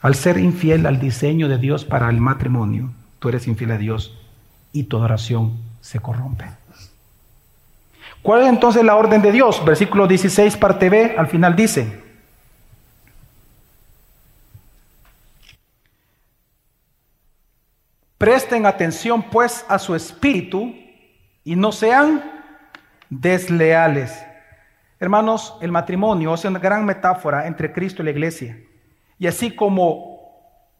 [0.00, 4.16] al ser infiel al diseño de Dios para el matrimonio, tú eres infiel a Dios
[4.72, 6.44] y tu adoración se corrompe.
[8.26, 9.64] ¿Cuál es entonces la orden de Dios?
[9.64, 12.02] Versículo 16, parte B, al final dice,
[18.18, 20.74] presten atención pues a su espíritu
[21.44, 22.42] y no sean
[23.08, 24.26] desleales
[24.98, 28.58] Hermanos, el matrimonio es una gran metáfora entre Cristo y la iglesia.
[29.20, 30.18] Y así como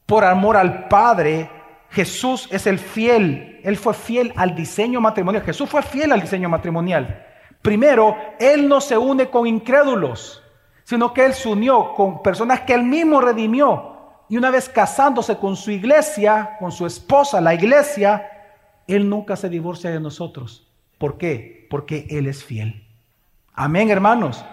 [0.05, 1.49] por amor al Padre
[1.91, 5.45] Jesús es el fiel, Él fue fiel al diseño matrimonial.
[5.45, 7.23] Jesús fue fiel al diseño matrimonial.
[7.67, 10.41] Primero, Él no se une con incrédulos,
[10.85, 13.97] sino que Él se unió con personas que Él mismo redimió.
[14.29, 18.31] Y una vez casándose con su iglesia, con su esposa, la iglesia,
[18.87, 20.73] Él nunca se divorcia de nosotros.
[20.97, 21.67] ¿Por qué?
[21.69, 22.87] Porque Él es fiel.
[23.53, 24.45] Amén, hermanos.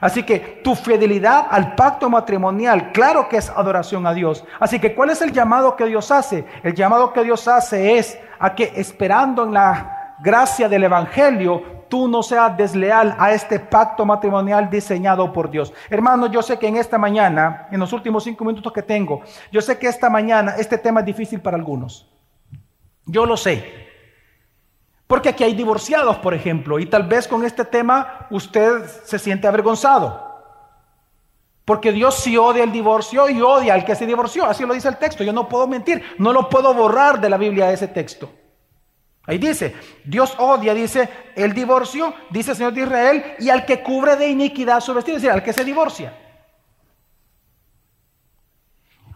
[0.00, 4.42] Así que tu fidelidad al pacto matrimonial, claro que es adoración a Dios.
[4.58, 6.44] Así que ¿cuál es el llamado que Dios hace?
[6.64, 12.08] El llamado que Dios hace es a que esperando en la gracia del Evangelio, tú
[12.08, 15.72] no seas desleal a este pacto matrimonial diseñado por Dios.
[15.90, 19.60] Hermano, yo sé que en esta mañana, en los últimos cinco minutos que tengo, yo
[19.60, 22.08] sé que esta mañana este tema es difícil para algunos.
[23.06, 23.88] Yo lo sé.
[25.06, 29.48] Porque aquí hay divorciados, por ejemplo, y tal vez con este tema usted se siente
[29.48, 30.28] avergonzado.
[31.64, 34.44] Porque Dios sí odia el divorcio y odia al que se divorció.
[34.46, 35.22] Así lo dice el texto.
[35.22, 38.30] Yo no puedo mentir, no lo puedo borrar de la Biblia ese texto.
[39.28, 39.76] Ahí dice,
[40.06, 41.06] Dios odia, dice,
[41.36, 45.18] el divorcio, dice el Señor de Israel, y al que cubre de iniquidad su vestido,
[45.18, 46.16] es decir, al que se divorcia.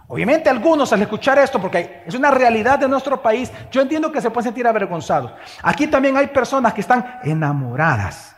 [0.09, 4.21] Obviamente algunos al escuchar esto, porque es una realidad de nuestro país, yo entiendo que
[4.21, 5.33] se pueden sentir avergonzados.
[5.63, 8.37] Aquí también hay personas que están enamoradas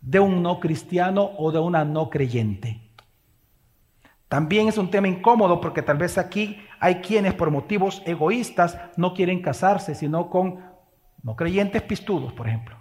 [0.00, 2.80] de un no cristiano o de una no creyente.
[4.28, 9.14] También es un tema incómodo porque tal vez aquí hay quienes por motivos egoístas no
[9.14, 10.71] quieren casarse, sino con
[11.22, 12.76] no creyentes pistudos, por ejemplo.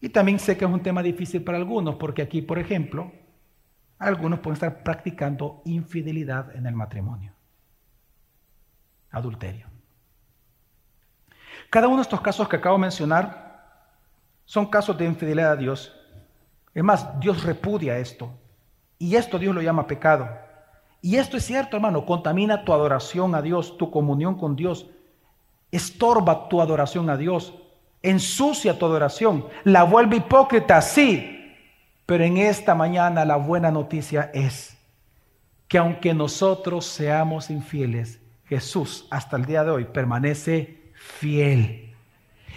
[0.00, 3.12] Y también sé que es un tema difícil para algunos, porque aquí, por ejemplo,
[3.98, 7.32] algunos pueden estar practicando infidelidad en el matrimonio.
[9.10, 9.68] Adulterio.
[11.70, 13.88] Cada uno de estos casos que acabo de mencionar
[14.44, 15.96] son casos de infidelidad a Dios.
[16.74, 18.32] Es más, Dios repudia esto.
[18.98, 20.28] Y esto Dios lo llama pecado.
[21.02, 24.86] Y esto es cierto, hermano, contamina tu adoración a Dios, tu comunión con Dios.
[25.72, 27.54] Estorba tu adoración a Dios.
[28.02, 29.46] Ensucia tu adoración.
[29.64, 31.56] La vuelve hipócrita, sí,
[32.06, 34.76] pero en esta mañana la buena noticia es
[35.66, 41.94] que aunque nosotros seamos infieles, Jesús hasta el día de hoy permanece fiel.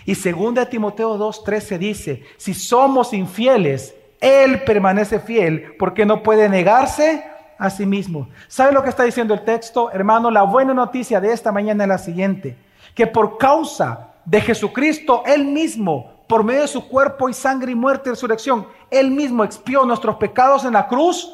[0.06, 6.48] Y según de Timoteo 2:13 dice, si somos infieles, él permanece fiel porque no puede
[6.48, 7.24] negarse
[7.58, 8.28] a sí mismo.
[8.48, 9.92] ¿Sabe lo que está diciendo el texto?
[9.92, 12.58] Hermano, la buena noticia de esta mañana es la siguiente,
[12.94, 17.76] que por causa de Jesucristo, Él mismo por medio de su cuerpo y sangre y
[17.76, 21.32] muerte y resurrección, Él mismo expió nuestros pecados en la cruz.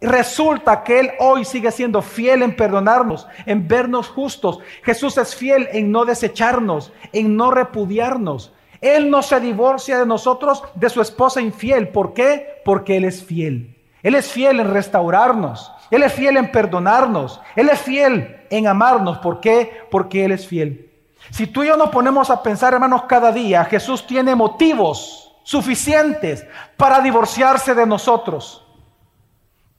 [0.00, 4.60] Resulta que Él hoy sigue siendo fiel en perdonarnos, en vernos justos.
[4.82, 8.52] Jesús es fiel en no desecharnos, en no repudiarnos.
[8.80, 11.88] Él no se divorcia de nosotros, de su esposa infiel.
[11.88, 12.62] ¿Por qué?
[12.64, 13.76] Porque Él es fiel.
[14.02, 15.72] Él es fiel en restaurarnos.
[15.90, 17.40] Él es fiel en perdonarnos.
[17.56, 19.18] Él es fiel en amarnos.
[19.18, 19.86] ¿Por qué?
[19.90, 20.90] Porque Él es fiel.
[21.30, 26.46] Si tú y yo nos ponemos a pensar, hermanos, cada día, Jesús tiene motivos suficientes
[26.76, 28.64] para divorciarse de nosotros.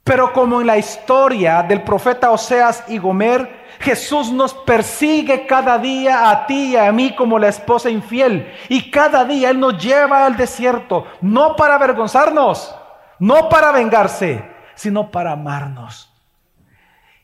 [0.04, 6.30] Pero como en la historia del profeta Oseas y Gomer, Jesús nos persigue cada día
[6.30, 8.52] a ti y a mí como la esposa infiel.
[8.68, 12.74] Y cada día Él nos lleva al desierto, no para avergonzarnos,
[13.22, 14.44] no para vengarse,
[14.74, 16.12] sino para amarnos.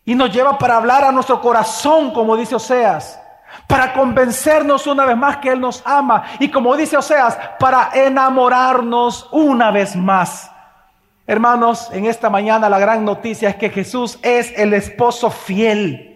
[0.05, 3.21] Y nos lleva para hablar a nuestro corazón, como dice Oseas
[3.67, 9.29] para convencernos una vez más que Él nos ama y como dice Oseas, para enamorarnos
[9.33, 10.51] una vez más.
[11.27, 16.08] Hermanos, en esta mañana la gran noticia es que Jesús es el esposo fiel.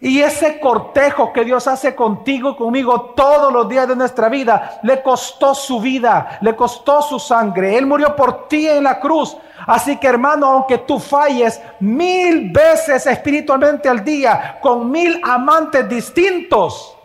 [0.00, 5.02] Y ese cortejo que Dios hace contigo, conmigo, todos los días de nuestra vida, le
[5.02, 7.76] costó su vida, le costó su sangre.
[7.76, 9.36] Él murió por ti en la cruz.
[9.66, 16.96] Así que hermano, aunque tú falles mil veces espiritualmente al día, con mil amantes distintos,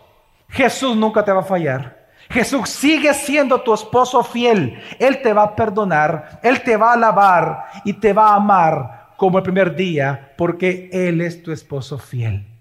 [0.49, 2.03] Jesús nunca te va a fallar.
[2.29, 4.79] Jesús sigue siendo tu esposo fiel.
[4.99, 9.07] Él te va a perdonar, Él te va a alabar y te va a amar
[9.17, 12.52] como el primer día, porque Él es tu esposo fiel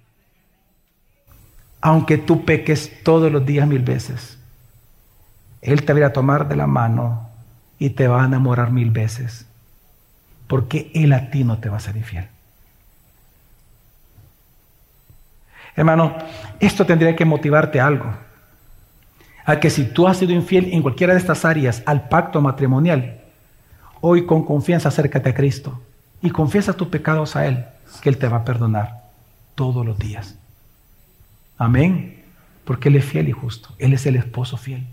[1.82, 4.38] aunque tú peques todos los días mil veces.
[5.60, 7.28] Él te va a tomar de la mano
[7.78, 9.46] y te va a enamorar mil veces,
[10.46, 12.28] porque Él a ti no te va a ser infiel.
[15.74, 16.16] Hermano,
[16.60, 18.14] esto tendría que motivarte a algo.
[19.44, 23.20] A que si tú has sido infiel en cualquiera de estas áreas al pacto matrimonial,
[24.00, 25.80] hoy con confianza acércate a Cristo
[26.20, 27.64] y confiesa tus pecados a Él,
[28.00, 29.02] que Él te va a perdonar
[29.56, 30.36] todos los días.
[31.62, 32.22] Amén.
[32.64, 33.70] Porque Él es fiel y justo.
[33.78, 34.86] Él es el esposo fiel.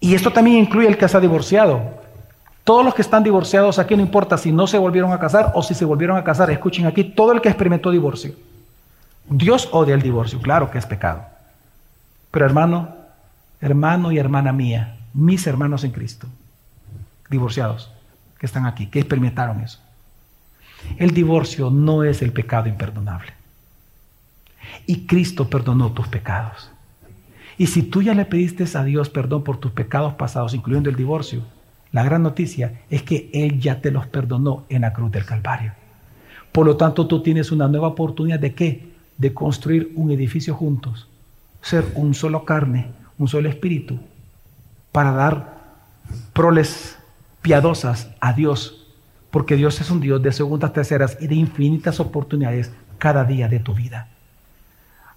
[0.00, 1.82] Y esto también incluye el que se ha divorciado.
[2.64, 5.62] Todos los que están divorciados aquí, no importa si no se volvieron a casar o
[5.62, 8.34] si se volvieron a casar, escuchen aquí, todo el que experimentó divorcio.
[9.28, 11.24] Dios odia el divorcio, claro que es pecado.
[12.30, 12.94] Pero hermano,
[13.60, 16.26] hermano y hermana mía, mis hermanos en Cristo,
[17.30, 17.90] divorciados,
[18.38, 19.80] que están aquí, que experimentaron eso.
[20.98, 23.35] El divorcio no es el pecado imperdonable.
[24.86, 26.70] Y Cristo perdonó tus pecados.
[27.58, 30.96] Y si tú ya le pediste a Dios perdón por tus pecados pasados, incluyendo el
[30.96, 31.42] divorcio,
[31.92, 35.72] la gran noticia es que Él ya te los perdonó en la cruz del Calvario.
[36.52, 38.92] Por lo tanto, tú tienes una nueva oportunidad de qué?
[39.16, 41.08] De construir un edificio juntos,
[41.62, 43.98] ser un solo carne, un solo espíritu,
[44.92, 45.56] para dar
[46.32, 46.98] proles
[47.40, 48.86] piadosas a Dios,
[49.30, 53.60] porque Dios es un Dios de segundas, terceras y de infinitas oportunidades cada día de
[53.60, 54.08] tu vida.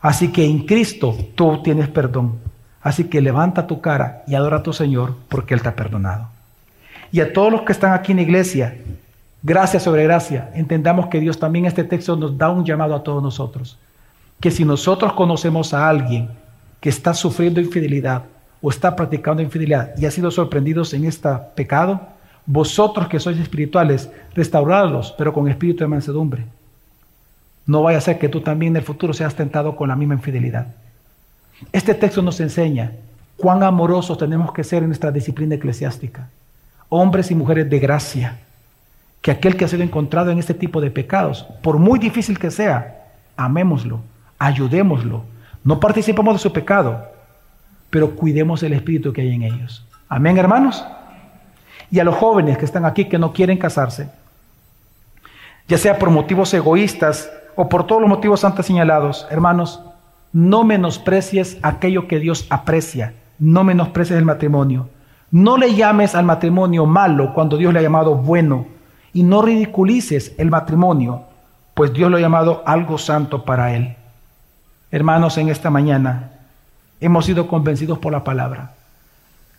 [0.01, 2.39] Así que en Cristo tú tienes perdón.
[2.81, 6.29] Así que levanta tu cara y adora a tu Señor porque Él te ha perdonado.
[7.11, 8.77] Y a todos los que están aquí en la iglesia,
[9.43, 13.21] gracia sobre gracia, entendamos que Dios también este texto nos da un llamado a todos
[13.21, 13.77] nosotros.
[14.39, 16.29] Que si nosotros conocemos a alguien
[16.79, 18.23] que está sufriendo infidelidad
[18.61, 21.99] o está practicando infidelidad y ha sido sorprendidos en este pecado,
[22.45, 26.45] vosotros que sois espirituales, restaurarlos, pero con espíritu de mansedumbre
[27.69, 30.15] no vaya a ser que tú también en el futuro seas tentado con la misma
[30.15, 30.65] infidelidad.
[31.71, 32.93] Este texto nos enseña
[33.37, 36.29] cuán amorosos tenemos que ser en nuestra disciplina eclesiástica.
[36.89, 38.39] Hombres y mujeres de gracia.
[39.21, 42.49] Que aquel que ha sido encontrado en este tipo de pecados, por muy difícil que
[42.49, 43.05] sea,
[43.37, 43.99] amémoslo,
[44.39, 45.21] ayudémoslo.
[45.63, 47.05] No participemos de su pecado,
[47.91, 49.85] pero cuidemos el espíritu que hay en ellos.
[50.07, 50.83] Amén, hermanos.
[51.91, 54.09] Y a los jóvenes que están aquí que no quieren casarse,
[55.67, 57.29] ya sea por motivos egoístas
[57.61, 59.81] o por todos los motivos antes señalados, hermanos,
[60.31, 64.87] no menosprecies aquello que Dios aprecia, no menosprecies el matrimonio.
[65.29, 68.65] No le llames al matrimonio malo cuando Dios le ha llamado bueno
[69.11, 71.23] y no ridiculices el matrimonio,
[71.73, 73.97] pues Dios lo ha llamado algo santo para él.
[74.89, 76.31] Hermanos, en esta mañana
[77.01, 78.71] hemos sido convencidos por la palabra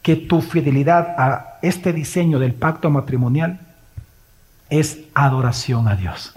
[0.01, 3.61] que tu fidelidad a este diseño del pacto matrimonial
[4.71, 6.35] es adoración a Dios.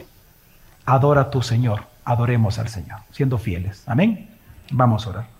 [0.86, 3.84] Adora a tu Señor, adoremos al Señor, siendo fieles.
[3.88, 4.30] Amén.
[4.72, 5.33] Vamos a orar.